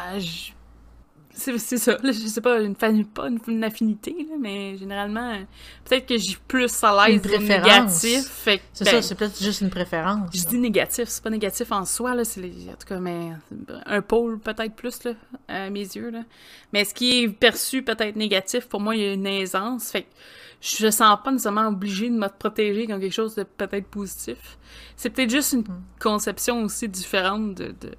[1.34, 3.06] c'est ça, là, je sais pas, une, pas une,
[3.48, 5.44] une affinité, là, mais généralement, euh,
[5.86, 9.70] peut-être que j'ai plus à l'aise négatif, que, C'est ben, ça, c'est peut-être juste une
[9.70, 10.30] préférence.
[10.34, 13.32] Je dis négatif, c'est pas négatif en soi, là, c'est en tout cas, mais
[13.86, 15.14] un pôle peut-être plus, là,
[15.48, 16.24] à mes yeux, là.
[16.74, 20.04] Mais ce qui est perçu peut-être négatif, pour moi, il y a une aisance, fait
[20.04, 20.08] que
[20.62, 24.58] je me sens pas nécessairement obligée de me protéger comme quelque chose de peut-être positif.
[24.96, 25.64] C'est peut-être juste une
[26.00, 27.92] conception aussi différente de, de,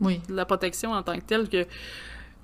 [0.00, 0.20] Oui.
[0.28, 1.64] de la protection en tant que telle que,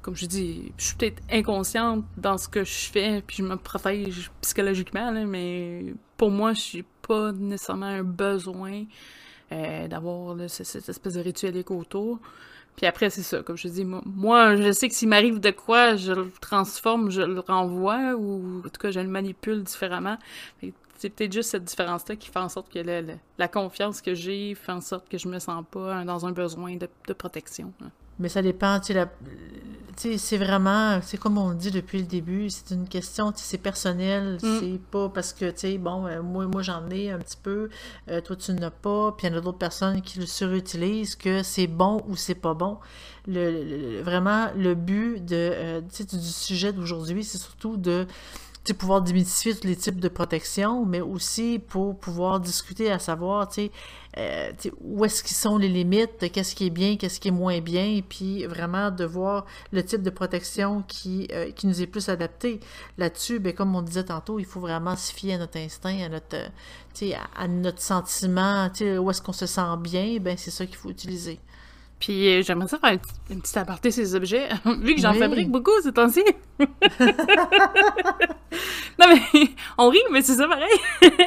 [0.03, 3.57] comme je dis, je suis peut-être inconsciente dans ce que je fais, puis je me
[3.57, 8.85] protège psychologiquement, mais pour moi, je suis pas nécessairement un besoin
[9.53, 12.19] euh, d'avoir cette espèce de rituelique autour.
[12.77, 15.51] Puis après, c'est ça, comme je dis, moi, moi, je sais que s'il m'arrive de
[15.51, 20.17] quoi, je le transforme, je le renvoie, ou en tout cas, je le manipule différemment.
[20.97, 22.79] C'est peut-être juste cette différence-là qui fait en sorte que
[23.39, 26.77] la, confiance que j'ai fait en sorte que je me sens pas dans un besoin
[26.77, 27.73] de, de protection.
[27.83, 27.91] hein.
[28.19, 29.07] Mais ça dépend, tu sais, la-
[29.97, 33.33] tu sais, c'est vraiment, c'est comme on le dit depuis le début, c'est une question,
[33.33, 34.59] tu sais, c'est personnel, Mm.
[34.61, 37.69] c'est pas parce que, tu sais, bon, euh, moi, moi j'en ai un petit peu,
[38.09, 41.17] euh, toi tu n'as pas, puis il y en a d'autres personnes qui le surutilisent,
[41.17, 42.79] que c'est bon ou c'est pas bon.
[43.27, 48.07] Le, le- vraiment, le but de, euh, tu sais, du sujet d'aujourd'hui, c'est surtout de
[48.75, 53.49] pouvoir démystifier tous les types de protection, mais aussi pour pouvoir discuter à savoir,
[54.17, 57.61] euh, où est-ce qu'ils sont les limites, qu'est-ce qui est bien, qu'est-ce qui est moins
[57.61, 61.87] bien, et puis vraiment de voir le type de protection qui, euh, qui nous est
[61.87, 62.61] plus adapté.
[62.99, 66.09] Là-dessus, ben, comme on disait tantôt, il faut vraiment se fier à notre instinct, à
[66.09, 68.69] notre, à, à notre sentiment,
[69.01, 71.41] où est-ce qu'on se sent bien, ben c'est ça qu'il faut utiliser.
[72.01, 74.49] Puis euh, j'aimerais ça faire une petite- une petite aparté ces objets,
[74.83, 75.19] vu que j'en Oui.
[75.19, 76.23] fabrique beaucoup ces temps-ci.
[78.99, 79.21] non mais,
[79.79, 80.69] on rit, mais c'est ça pareil.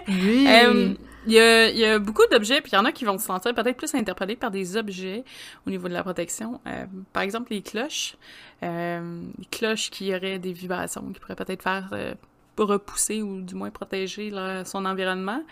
[0.08, 0.46] Oui!
[0.48, 0.94] Euh,
[1.28, 3.20] Il y, a, il y a beaucoup d'objets, puis il y en a qui vont
[3.20, 5.24] se sentir peut-être plus interpellés par des objets
[5.68, 6.60] au niveau de la protection.
[6.66, 8.16] Euh, par exemple, les cloches.
[8.64, 12.16] Euh, les cloches qui auraient des vibrations, qui pourraient peut-être faire euh,
[12.58, 15.44] repousser ou du moins protéger là, son environnement.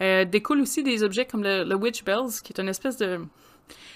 [0.00, 3.20] Découlent aussi des objets comme le, le Witch Bells, qui est une espèce de...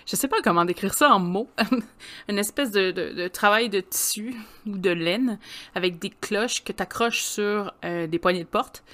[0.07, 1.49] Je sais pas comment décrire ça en mots.
[2.29, 4.35] une espèce de, de- de travail de tissu
[4.67, 5.39] ou de laine
[5.75, 8.85] avec des cloches que tu accroches sur euh, des poignées de porte.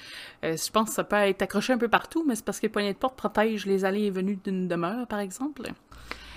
[0.43, 2.65] Euh, je pense que ça peut être accroché un peu partout, mais c'est parce que
[2.65, 5.61] les poignées de porte protègent les allées et venues d'une demeure, par exemple.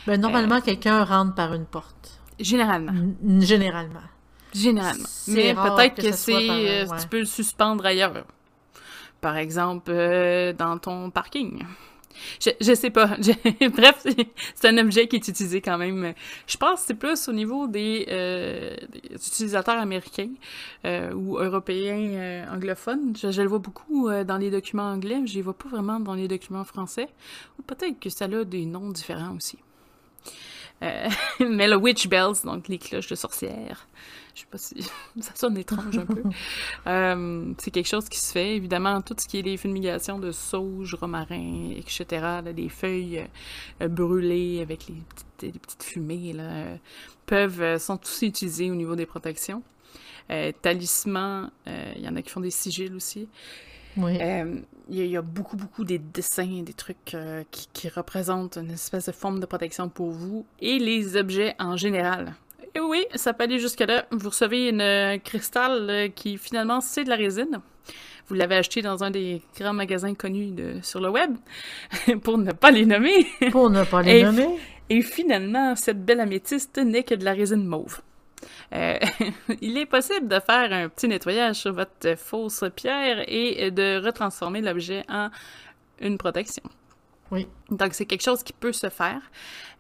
[0.07, 2.21] Ben, normalement, quelqu'un rentre par une porte.
[2.39, 2.93] Généralement.
[2.93, 4.01] N- Généralement.
[4.55, 5.09] Généralement.
[5.29, 6.33] Mais peut-être que c'est.
[6.51, 6.99] euh, ouais.
[7.01, 8.25] Tu peux le suspendre ailleurs.
[9.21, 11.65] Par exemple, euh, dans ton parking.
[12.41, 13.07] Je, je sais pas.
[13.77, 14.05] Bref,
[14.55, 16.13] c'est- un objet qui est utilisé quand même.
[16.47, 18.75] Je pense que c'est plus au niveau des, euh,
[19.13, 20.31] utilisateurs américains
[20.85, 23.15] euh, ou européens euh, anglophones.
[23.17, 26.15] Je, le vois beaucoup dans les documents anglais, mais je les vois pas vraiment dans
[26.15, 27.09] les documents français.
[27.59, 29.59] Ou peut-être que ça a des noms différents aussi.
[31.41, 33.87] Mais le Witch Bells, donc les cloches de sorcières,
[34.37, 34.77] je sais pas si
[35.21, 36.23] ça sonne étrange un peu.
[36.87, 40.31] Euh, c'est quelque chose qui se fait, évidemment, tout ce qui est les fumigations de
[40.31, 42.05] sauge, romarin, etc.,
[42.45, 43.27] là, des feuilles
[43.83, 46.77] euh, brûlées avec les petites, les petites fumées, là, euh,
[47.27, 49.63] peuvent, sont aussi utilisées au niveau des protections.
[50.63, 53.29] Talismans, il y en a qui font des sigils aussi.
[53.97, 54.19] Oui.
[54.21, 57.67] Euh, Il y, a- il y a beaucoup, beaucoup des dessins, des trucs euh, qui,
[57.73, 62.35] qui représentent une espèce de forme de protection pour vous et les objets en général.
[62.77, 64.05] Et oui, ça peut aller jusque-là.
[64.11, 67.61] Vous recevez une euh, cristal euh, qui finalement c'est de la résine.
[68.29, 71.37] Vous l'avez acheté dans un des grands magasins connus de, sur le web,
[72.23, 73.25] pour ne pas les nommer.
[73.51, 74.59] Pour ne pas les Et- nommer.
[74.91, 78.03] Et finalement, cette belle améthyste n'est que de la résine mauve.
[78.75, 78.99] Euh,
[79.63, 84.61] il est possible de faire un petit nettoyage sur votre fausse pierre et de retransformer
[84.61, 85.31] l'objet en
[86.01, 86.63] une protection.
[87.31, 87.49] Oui.
[87.71, 89.21] Donc, c'est quelque chose qui peut se faire.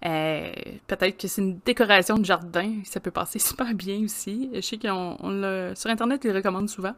[0.04, 0.50] Euh,
[0.88, 4.50] Peut-être que c'est une décoration de jardin, ça peut passer super bien aussi.
[4.54, 6.94] Je sais qu'on on l'a- sur Internet, ils le recommandent souvent.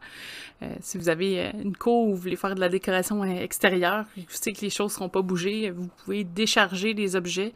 [0.63, 4.05] Euh, si vous avez euh, une cour où vous voulez faire de la décoration extérieure,
[4.17, 7.53] vous savez que les choses ne seront pas bougées, vous pouvez décharger les objets,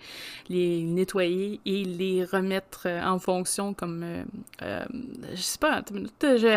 [0.48, 4.04] les nettoyer et les remettre en fonction comme...
[4.62, 4.86] euh,
[5.34, 5.82] je sais pas,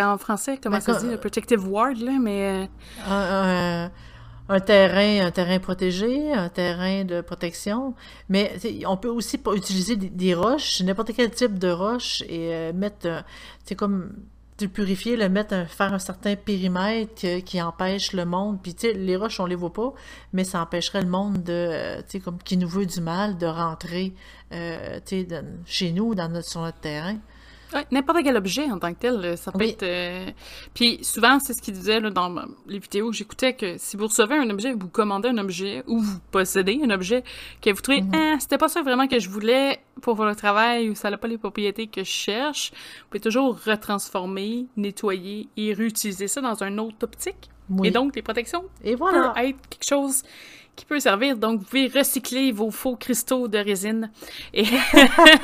[0.05, 2.69] en français, comment Ben, ça se dit, le protective ward, là, mais...
[4.49, 7.95] un, terrain, un terrain protégé, un terrain de protection.
[8.29, 8.53] Mais
[8.87, 13.25] on peut aussi utiliser des, roches, n'importe quel type de roche, et euh, mettre,
[13.65, 14.13] c'est comme
[14.61, 18.59] le purifier, le mettre, un- faire un certain périmètre qui empêche le monde.
[18.63, 19.93] Puis tu les roches, on les voit pas,
[20.33, 23.47] mais ça empêcherait le monde de, euh, tu comme qui nous veut du mal, de
[23.47, 24.15] rentrer,
[24.53, 25.27] euh, tu
[25.67, 27.17] chez nous, dans notre, sur notre terrain.
[27.91, 29.71] N'importe quel objet en tant que tel, euh, ça peut Oui.
[29.71, 29.83] être...
[29.83, 30.31] euh,
[30.75, 32.35] Puis souvent, c'est ce qu'il disait là, dans
[32.67, 35.99] les vidéos que j'écoutais, que si vous recevez un objet, vous commandez un objet, ou
[36.01, 37.25] vous possédez un objet,
[37.61, 38.13] que vous trouvez Mhm.
[38.15, 41.29] Ah, c'était pas ça vraiment que je voulais pour le travail, ou ça n'a pas
[41.29, 46.79] les propriétés que je cherche», vous pouvez toujours retransformer, nettoyer et réutiliser ça dans un
[46.79, 47.51] autre optique.
[47.69, 47.89] Oui.
[47.89, 49.31] Et donc, les protections Et voilà.
[49.35, 50.23] peut être quelque chose
[50.77, 51.37] qui peut servir.
[51.37, 54.11] Donc, vous pouvez recycler vos faux cristaux de résine
[54.55, 54.67] et,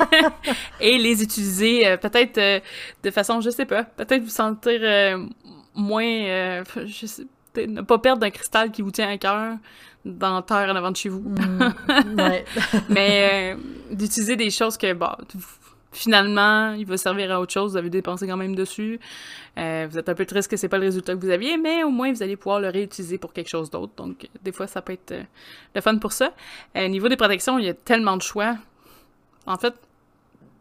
[0.79, 2.59] et les utiliser euh, peut-être euh,
[3.03, 5.25] de façon, je sais pas, peut-être vous sentir euh,
[5.75, 7.25] moins, euh, je sais,
[7.55, 9.57] ne pas perdre un cristal qui vous tient à cœur
[10.05, 11.21] dans terre en avant de chez vous.
[11.21, 11.73] Mm.
[12.89, 13.57] Mais euh,
[13.91, 15.17] d'utiliser des choses que, bah,
[15.93, 18.99] finalement, il va servir à autre chose, vous avez dépensé quand même dessus.
[19.57, 21.83] Euh, vous êtes un peu triste que c'est pas le résultat que vous aviez, mais
[21.83, 23.93] au moins vous allez pouvoir le réutiliser pour quelque chose d'autre.
[23.95, 25.23] Donc, des fois, ça peut être euh,
[25.75, 26.33] le fun pour ça.
[26.75, 28.57] Euh, niveau des protections, il y a tellement de choix.
[29.45, 29.73] En fait,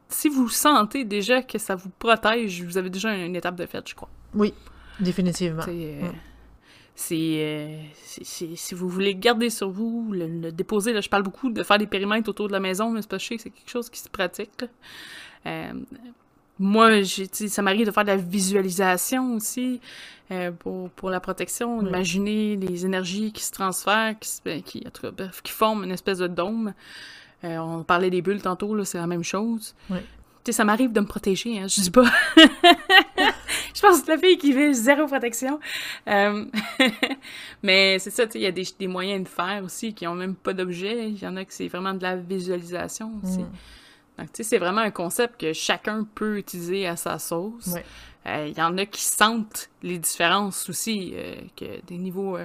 [0.08, 3.88] si vous sentez déjà que ça vous protège, vous avez déjà une étape de fait,
[3.88, 4.10] je crois.
[4.34, 4.52] Oui,
[5.00, 5.62] définitivement.
[5.62, 6.31] C'est, Mm.
[6.94, 11.78] C'est, si vous voulez garder sur vous, le, déposer, là, je parle beaucoup de faire
[11.78, 14.64] des périmètres autour de la maison, mais c'est pas c'est quelque chose qui se pratique.
[16.58, 19.80] moi, ça m'arrive de faire de la visualisation aussi
[20.58, 24.84] pour, pour la protection, imaginer les énergies qui se transfèrent, qui, ben, qui,
[25.42, 26.74] qui forment une espèce de dôme.
[27.42, 29.74] on parlait des bulles tantôt, là, c'est la même chose.
[29.90, 29.98] Oui
[30.44, 32.04] sais, ça m'arrive de me protéger, hein, je dis pas.
[33.74, 35.58] je pense que la fille qui veut zéro protection.
[36.08, 36.44] Euh,
[37.62, 40.06] mais c'est ça, tu sais, il y a des, des, moyens de faire aussi qui
[40.06, 41.10] ont même pas d'objet.
[41.10, 43.40] Il y en a que c'est vraiment de la visualisation aussi.
[43.40, 43.52] Mm.
[44.18, 47.74] Donc, tu sais, c'est vraiment un concept que chacun peut utiliser à sa sauce.
[48.26, 52.36] Euh, il y en a qui sentent les différences aussi, euh, que des niveaux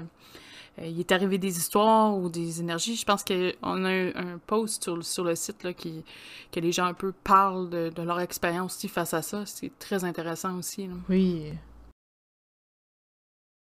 [0.82, 2.96] il est arrivé des histoires ou des énergies.
[2.96, 6.04] Je pense qu'on a un, post sur, sur, le site là, qui,
[6.52, 9.46] que les gens un peu parlent de, leur expérience aussi face à ça.
[9.46, 10.90] C'est très intéressant aussi.
[11.10, 11.54] Oui.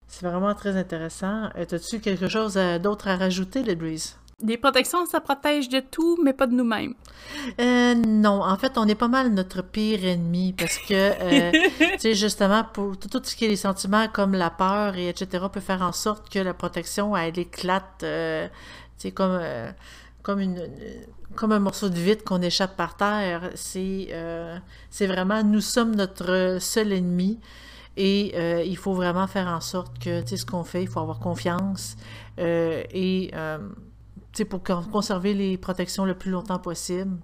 [0.08, 1.50] C'est vraiment très intéressant.
[1.56, 4.18] Euh, as-tu quelque chose euh, d'autre à rajouter, Ledbreeze?
[4.42, 6.94] Des protections, ça protège de tout, mais pas de nous-mêmes.
[7.60, 12.00] Euh, non, en fait, on est pas mal notre pire ennemi parce que, euh, tu
[12.00, 15.60] sais, justement, pour tout, ce qui est les sentiments comme la peur et etc., peut
[15.60, 18.48] faire en sorte que la protection, elle éclate, euh,
[18.98, 19.42] tu sais, comme,
[20.22, 20.70] comme, une,
[21.36, 23.52] comme un morceau de vitre qu'on échappe par terre.
[23.56, 24.08] C'est,
[24.90, 27.40] c'est vraiment, nous sommes notre seul ennemi.
[27.98, 31.02] Et il faut vraiment faire en sorte que, tu sais, ce qu'on fait, il faut
[31.02, 31.98] avoir confiance.
[32.38, 33.32] et
[34.46, 37.18] pour conserver les protections le plus longtemps possible,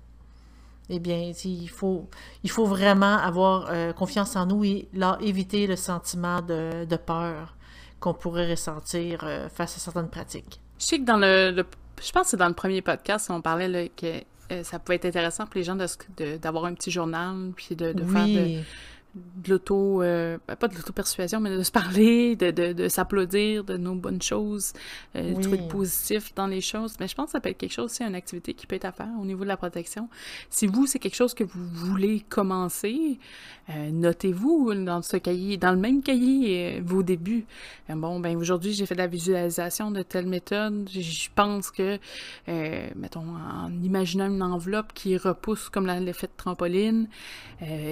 [0.89, 2.07] eh bien, il faut,
[2.43, 7.55] il faut vraiment avoir euh, confiance en nous et là, éviter le sentiment de, peur
[7.99, 10.61] qu'on pourrait ressentir euh, face à certaines pratiques.
[10.77, 11.65] Je sais que dans le,
[12.03, 15.05] je pense que c'est dans le premier podcast, on parlait que euh, ça pouvait être
[15.05, 15.77] intéressant pour les gens
[16.41, 18.63] d'avoir un petit journal, puis de, faire
[19.15, 23.63] de, l'auto, euh, ben, pas de l'auto-persuasion, mais de se parler, de, de, de s'applaudir
[23.63, 24.73] de nos bonnes choses,
[25.15, 25.41] euh, oui.
[25.41, 26.95] trucs positifs dans les choses.
[26.99, 28.85] Mais je pense que ça peut être quelque chose, c'est une activité qui peut être
[28.85, 30.09] à faire au niveau de la protection.
[30.49, 33.19] Si vous, c'est quelque chose que vous voulez commencer,
[33.69, 37.45] euh, notez-vous dans ce cahier, dans le même cahier, euh, vos débuts.
[37.89, 40.89] Bon, ben aujourd'hui, j'ai fait de la visualisation de telle méthode.
[40.91, 41.99] Je pense que,
[42.95, 47.07] mettons, en imaginant une enveloppe qui repousse comme l'effet de trampoline,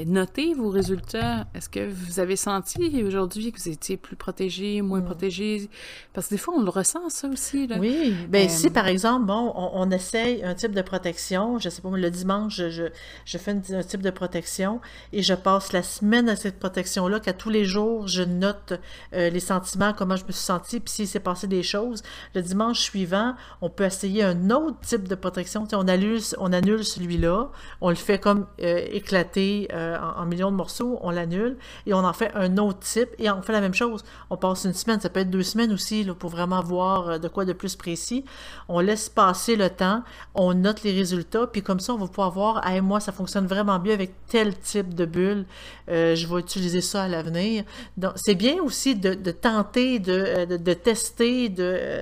[0.08, 5.02] notez vos résultats est-ce que vous avez senti aujourd'hui que vous étiez plus protégé, moins
[5.02, 5.06] hmm.
[5.06, 5.70] protégé?
[6.14, 7.68] Parce que des fois, on le ressent, ça aussi.
[7.68, 7.78] Là.
[7.80, 8.14] Oui.
[8.30, 11.90] Bien, si, euh, par exemple, bon, on, essaye un type de protection, je sais pas,
[11.90, 12.90] le dimanche, je,
[13.26, 17.34] je, fais un type de protection et je passe la semaine à cette protection-là, qu'à
[17.34, 18.74] tous les jours, je note
[19.14, 22.02] euh, les sentiments, comment je me suis senti, puis s'il s'est passé des choses.
[22.34, 25.68] Le dimanche suivant, on peut essayer un autre type de protection.
[25.74, 27.50] on annule, on annule celui-là,
[27.82, 32.00] on le fait comme euh, éclater en, en millions de morceaux, on l'annule et on
[32.00, 34.04] en fait un autre type et on fait la même chose.
[34.30, 37.28] On passe une semaine, ça peut être deux semaines aussi pour vraiment voir euh, de
[37.28, 38.26] quoi de plus précis.
[38.68, 42.32] On laisse passer le temps, on note les résultats, puis comme ça, on va pouvoir
[42.32, 45.46] voir, hey, moi, ça fonctionne vraiment bien avec tel type de bulle,
[45.90, 47.64] euh, je vais utiliser ça à l'avenir.
[47.98, 52.02] Donc, c'est bien aussi de, tenter, de, tester, de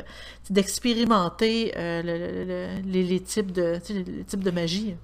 [0.49, 1.71] d'expérimenter
[2.03, 4.95] les, les, types de, les types de magie.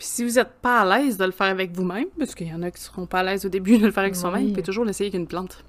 [0.00, 2.54] Puis si vous n'êtes pas à l'aise de le faire avec vous-même, parce qu'il y
[2.54, 4.50] en a qui seront pas à l'aise au début de le faire avec soi-même, vous
[4.52, 5.62] pouvez toujours l'essayer avec une plante.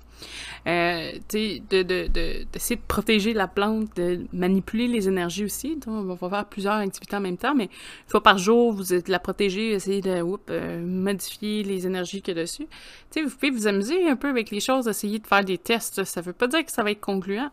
[0.68, 5.78] Euh, tu sais, d'essayer de, de, de, protéger la plante, de manipuler les énergies aussi.
[5.86, 9.10] on va faire plusieurs activités en même temps, mais une fois par jour, vous êtes
[9.10, 12.68] la protéger, essayer de euh, modifier les énergies qu'il y a dessus.
[13.12, 15.58] Tu sais, vous pouvez vous amuser un peu avec les choses, essayer de faire des
[15.58, 16.06] tests.
[16.06, 17.52] Ça veut pas dire que ça va être concluant,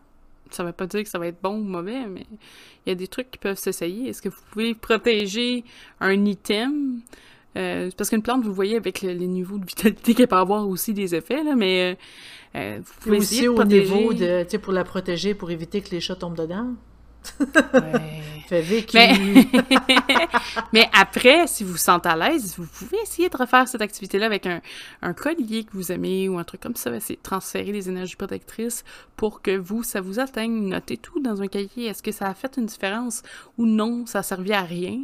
[0.51, 2.25] ça veut pas dire que ça va être bon ou mauvais, mais
[2.85, 4.09] il y a des trucs qui peuvent s'essayer.
[4.09, 5.63] Est-ce que vous pouvez protéger
[5.99, 7.01] un item?
[7.57, 10.93] Euh, parce qu'une plante, vous voyez avec les niveaux de vitalité qu'elle peut avoir aussi
[10.93, 11.95] des effets, là, mais
[12.55, 15.81] euh, euh, vous pouvez aussi au niveau de, tu sais, pour la protéger, pour éviter
[15.81, 16.73] que les chats tombent dedans.
[20.73, 20.89] Mais...
[20.93, 24.47] après, si vous vous sentez à l'aise, vous pouvez essayer de refaire cette activité-là avec
[24.47, 24.61] un,
[25.01, 26.89] un, collier que vous aimez ou un truc comme ça.
[26.89, 28.83] De transférer les énergies protectrices
[29.15, 30.67] pour que vous, ça vous atteigne.
[30.67, 31.85] Notez tout dans un cahier.
[31.85, 33.21] Est-ce que ça a fait une différence
[33.57, 34.05] ou non?
[34.05, 35.01] Ça a servi à rien.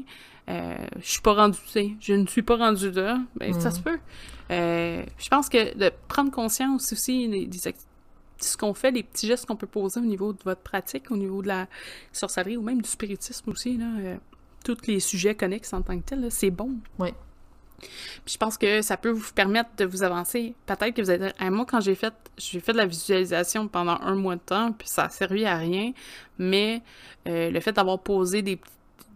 [0.47, 1.57] Euh, je suis pas rendu,
[1.99, 3.20] je ne suis pas rendu là.
[3.36, 3.84] Ben, ça se mm.
[3.84, 3.99] peut.
[4.51, 7.74] Euh, je pense que de prendre conscience aussi des, des,
[8.40, 11.18] ce qu'on fait, les petits gestes qu'on peut poser au niveau de votre pratique, au
[11.18, 11.68] niveau de la
[12.12, 14.18] sorcellerie ou même du spiritisme aussi, là, euh,
[14.64, 16.76] tous les sujets connexes en tant que tels, c'est bon.
[17.00, 17.10] Oui.
[17.80, 20.56] Puis je pense que ça peut vous permettre de vous avancer.
[20.66, 21.36] Peut-être que vous êtes...
[21.42, 24.88] moi, quand j'ai fait j'ai fait de la visualisation pendant un mois de temps, puis
[24.88, 25.92] ça a servi à rien,
[26.38, 26.82] mais
[27.28, 28.60] euh, le fait d'avoir posé des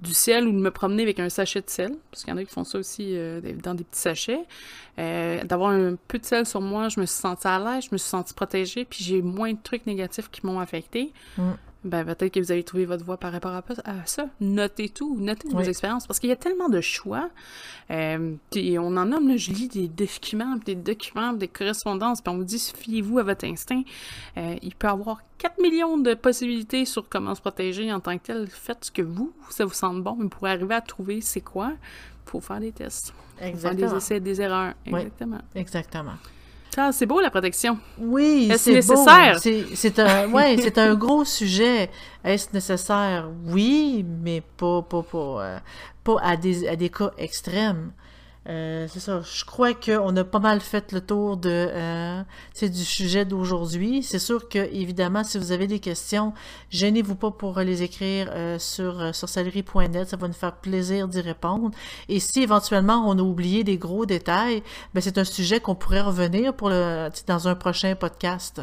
[0.01, 2.37] du sel ou de me promener avec un sachet de sel, parce qu'il y en
[2.37, 4.45] a qui font ça aussi euh, dans des petits sachets.
[4.97, 7.89] Euh, d'avoir un peu de sel sur moi, je me suis sentie à l'aise, je
[7.91, 11.13] me suis sentie protégée, puis j'ai moins de trucs négatifs qui m'ont affecté.
[11.37, 11.51] Mm.
[11.85, 13.61] Ben, peut-être que vous allez trouver votre voie par rapport à
[14.05, 14.27] ça.
[14.41, 17.29] Notez tout, notez vos expériences, parce qu'il y a tellement de choix.
[17.89, 22.33] Euh, puis on en nomme, là, je lis des documents, des documents, des correspondances, puis
[22.33, 23.83] on vous dit, fiez-vous à votre instinct.
[24.37, 28.17] Euh, il peut y avoir 4 millions de possibilités sur comment se protéger en tant
[28.17, 28.47] que tel.
[28.47, 31.71] Faites ce que vous, ça vous semble bon, mais pour arriver à trouver c'est quoi,
[31.71, 33.13] il faut faire des tests.
[33.41, 33.79] Exactement.
[33.79, 34.73] Faire des essais, des erreurs.
[34.85, 35.39] Exactement.
[35.55, 36.15] exactement.
[36.91, 37.77] C'est beau la protection.
[37.97, 39.39] Oui, c'est nécessaire?
[39.39, 41.89] C'est un, ouais, c'est un gros sujet.
[42.23, 43.29] Est-ce nécessaire?
[43.47, 45.59] Oui, mais pas, pas, pas, euh,
[46.03, 47.91] pas à, des, à des cas extrêmes.
[48.47, 49.21] Euh, c'est ça.
[49.21, 52.21] Je crois qu'on a pas mal fait le tour de euh,
[52.61, 54.01] du sujet d'aujourd'hui.
[54.01, 56.33] C'est sûr que, évidemment, si vous avez des questions,
[56.71, 60.07] gênez-vous pas pour les écrire euh, sur, euh, sur salerie.net.
[60.07, 61.71] Ça va nous faire plaisir d'y répondre.
[62.07, 64.63] Et si éventuellement on a oublié des gros détails,
[64.93, 68.61] ben c'est un sujet qu'on pourrait revenir pour dans un prochain podcast.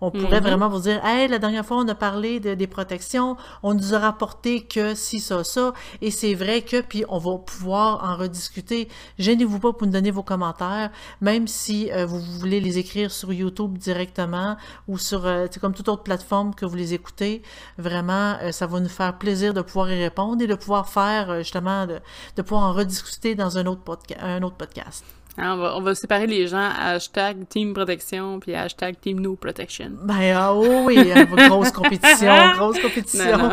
[0.00, 0.46] On pourrait mhm.
[0.46, 3.94] vraiment vous dire, hey, la dernière fois, on a parlé de, des protections, on nous
[3.94, 8.16] a rapporté que si, ça, ça, et c'est vrai que, puis on va pouvoir en
[8.16, 8.88] rediscuter.
[9.18, 10.90] Gênez-vous pas pour nous donner vos commentaires,
[11.20, 14.56] même si euh, vous voulez les écrire sur YouTube directement
[14.88, 17.42] ou sur, euh, comme toute autre plateforme que vous les écoutez.
[17.78, 21.38] Vraiment, euh, ça va nous faire plaisir de pouvoir y répondre et de pouvoir faire,
[21.38, 22.00] justement, de,
[22.36, 23.82] de pouvoir en rediscuter dans un autre,
[24.20, 25.04] un autre podcast.
[25.36, 29.90] Hein, on, va, séparer les gens hashtag Team Protection puis hashtag Team No Protection.
[30.02, 33.50] Ben ah, oh oui, hein, grosse compétition, grosse compétition.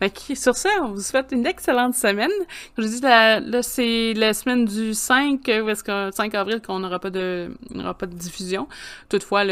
[0.34, 2.30] sur ça, on vous souhaite une excellente semaine.
[2.76, 7.10] je dis, là, c'est la semaine du 5, parce que 5 avril qu'on n'aura pas
[7.10, 7.50] de
[7.98, 8.68] pas de diffusion.
[9.08, 9.42] Toutefois,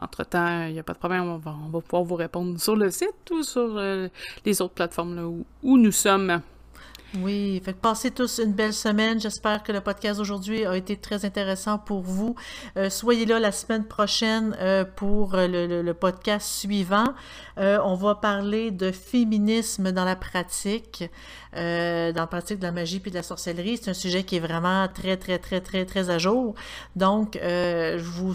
[0.00, 2.76] entre-temps, il n'y a pas de problème, on va, on va pouvoir vous répondre sur
[2.76, 4.08] le site ou sur euh,
[4.44, 6.40] les autres plateformes là, où, où nous sommes.
[7.20, 9.20] Oui, fait que passez tous une belle semaine.
[9.20, 12.36] J'espère que le podcast aujourd'hui a été très intéressant pour vous.
[12.78, 17.12] Euh, soyez là la semaine prochaine euh, pour euh, le, podcast suivant.
[17.58, 21.04] on va parler de féminisme dans la pratique,
[21.54, 23.78] dans la pratique de la magie puis de la sorcellerie.
[23.80, 26.54] C'est un sujet qui est vraiment très, très, très, très, très à jour.
[26.96, 28.34] Donc, je vous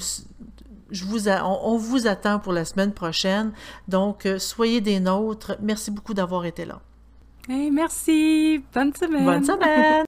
[0.92, 3.52] je vous on, vous attend pour la semaine prochaine.
[3.88, 5.58] Donc, soyez des nôtres.
[5.62, 6.80] Merci beaucoup d'avoir été là
[7.48, 8.62] merci.
[8.74, 9.26] Bonne semaine.
[9.26, 10.06] Bonne semaine.